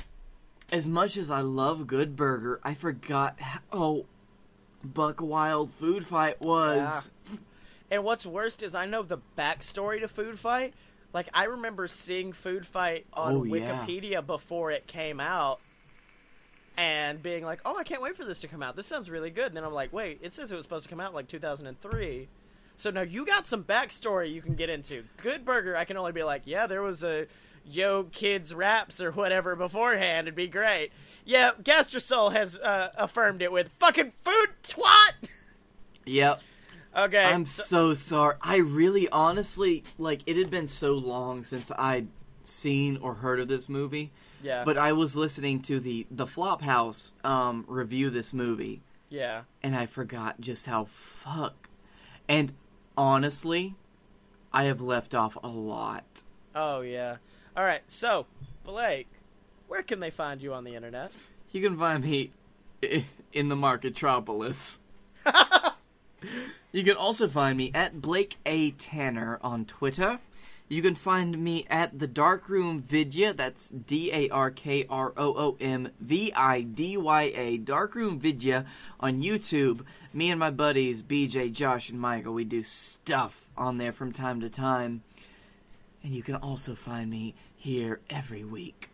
[0.73, 4.07] as much as I love Good Burger, I forgot how oh,
[4.85, 7.11] Buck Wild Food Fight was.
[7.91, 10.75] And what's worst is I know the backstory to Food Fight.
[11.13, 13.85] Like I remember seeing Food Fight on Oh, yeah.
[13.87, 15.61] Wikipedia before it came out,
[16.77, 18.77] and being like, "Oh, I can't wait for this to come out.
[18.77, 20.89] This sounds really good." And then I'm like, "Wait, it says it was supposed to
[20.89, 22.29] come out like 2003."
[22.77, 25.05] So now you got some backstory you can get into.
[25.19, 27.27] Good Burger, I can only be like, "Yeah, there was a
[27.67, 30.27] Yo Kids Raps or whatever beforehand.
[30.27, 30.93] It'd be great."
[31.25, 35.29] Yeah, Gastrosol has uh, affirmed it with fucking food twat.
[36.05, 36.41] Yep.
[36.97, 38.37] Okay, I'm so- so sorry.
[38.43, 42.09] I really honestly like it had been so long since I'd
[42.43, 44.11] seen or heard of this movie.
[44.43, 49.43] yeah, But I was listening to the the Flophouse um review this movie yeah.
[49.63, 51.69] and I forgot just how fuck.
[52.29, 52.53] And
[52.97, 53.75] honestly,
[54.53, 56.25] I have left off a lot.
[56.55, 57.17] Oh yeah.
[57.57, 57.83] All right.
[57.87, 58.27] So,
[58.65, 59.09] Blake,
[59.73, 61.11] where can they find you on the internet?
[61.51, 62.31] You can find me
[63.33, 64.81] in the Marketropolis.
[66.73, 68.73] you can also find me at Blake A.
[68.73, 70.19] Tanner on Twitter.
[70.69, 73.33] You can find me at the Darkroom Vidya.
[73.33, 77.57] That's D A R K R O O M V I D Y A.
[77.57, 78.67] Darkroom Vidya
[79.01, 79.87] on YouTube.
[80.13, 84.43] Me and my buddies, BJ, Josh, and Michael, we do stuff on there from time
[84.43, 85.03] to time.
[86.05, 88.91] And you can also find me here every week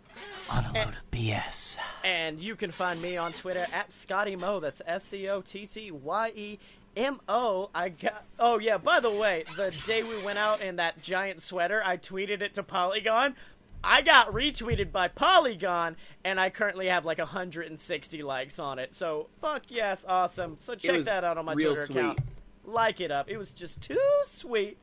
[0.50, 1.78] on a load of BS.
[2.04, 4.60] And you can find me on Twitter at Scottye Mo.
[4.60, 6.58] That's S C O T T Y E
[6.96, 7.70] M O.
[7.74, 8.24] I got.
[8.38, 8.78] Oh yeah.
[8.78, 12.54] By the way, the day we went out in that giant sweater, I tweeted it
[12.54, 13.34] to Polygon.
[13.82, 18.94] I got retweeted by Polygon, and I currently have like 160 likes on it.
[18.94, 20.56] So fuck yes, awesome.
[20.58, 22.18] So check that out on my real Twitter account.
[22.64, 23.30] Like it up.
[23.30, 24.78] It was just too sweet.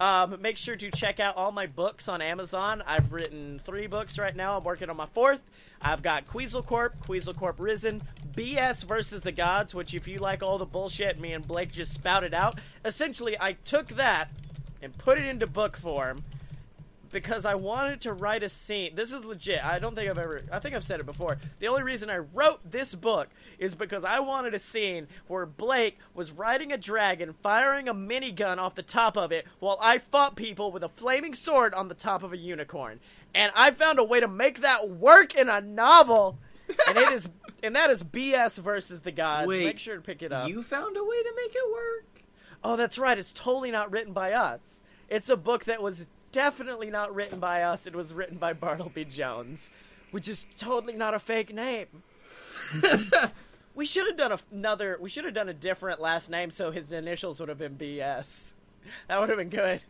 [0.00, 2.82] Um, make sure to check out all my books on Amazon.
[2.86, 4.56] I've written three books right now.
[4.56, 5.40] I'm working on my fourth.
[5.80, 8.02] I've got Queasel Corp, Queasel Corp Risen,
[8.34, 11.92] BS versus the Gods, which if you like all the bullshit me and Blake just
[11.92, 14.28] spouted out, essentially I took that
[14.80, 16.18] and put it into book form
[17.12, 18.94] because I wanted to write a scene.
[18.94, 19.64] This is legit.
[19.64, 20.42] I don't think I've ever.
[20.50, 21.38] I think I've said it before.
[21.60, 23.28] The only reason I wrote this book
[23.58, 28.58] is because I wanted a scene where Blake was riding a dragon, firing a minigun
[28.58, 31.94] off the top of it, while I fought people with a flaming sword on the
[31.94, 32.98] top of a unicorn.
[33.34, 36.38] And I found a way to make that work in a novel.
[36.88, 37.28] and it is,
[37.62, 39.46] and that is BS versus the gods.
[39.48, 40.48] Wait, Make sure to pick it up.
[40.48, 42.24] You found a way to make it work?
[42.64, 43.18] Oh, that's right.
[43.18, 44.80] It's totally not written by us.
[45.08, 47.86] It's a book that was definitely not written by us.
[47.86, 49.70] It was written by Bartleby Jones,
[50.10, 51.86] which is totally not a fake name.
[53.74, 54.98] we should have done a- another.
[55.00, 58.52] We should have done a different last name so his initials would have been BS.
[59.08, 59.82] That would have been good.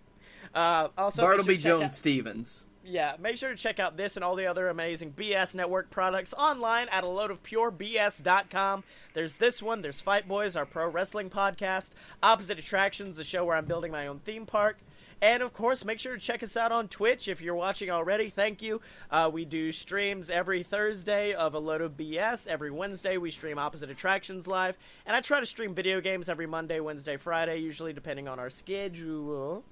[0.54, 2.66] Uh, also, make sure Bartleby Jones out- Stevens.
[2.84, 6.34] yeah, make sure to check out this and all the other amazing BS Network products
[6.34, 8.84] online at a load of pure purebs.com.
[9.14, 11.90] There's this one, there's Fight Boys, our pro wrestling podcast,
[12.22, 14.76] Opposite Attractions, the show where I'm building my own theme park.
[15.22, 18.28] And of course, make sure to check us out on Twitch if you're watching already.
[18.28, 18.80] Thank you.
[19.08, 22.48] Uh, we do streams every Thursday of a load of BS.
[22.48, 24.76] Every Wednesday, we stream Opposite Attractions live.
[25.06, 28.50] And I try to stream video games every Monday, Wednesday, Friday, usually depending on our
[28.50, 29.62] schedule.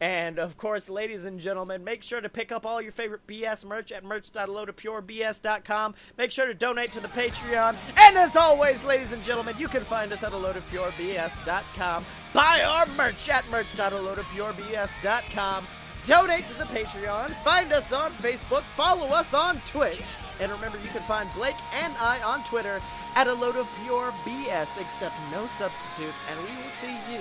[0.00, 3.64] And of course, ladies and gentlemen, make sure to pick up all your favorite BS
[3.64, 5.94] merch at merch.aloadofpurebs.com.
[6.18, 7.76] Make sure to donate to the Patreon.
[7.98, 12.04] And as always, ladies and gentlemen, you can find us at aloadofpurebs.com.
[12.32, 15.66] Buy our merch at merch.aloadofpurebs.com.
[16.06, 17.30] Donate to the Patreon.
[17.44, 18.62] Find us on Facebook.
[18.62, 20.00] Follow us on Twitch.
[20.40, 22.80] And remember, you can find Blake and I on Twitter
[23.14, 26.18] at a load of pure BS, except no substitutes.
[26.28, 27.20] And we will see you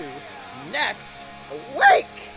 [0.72, 1.20] next
[1.76, 2.31] week.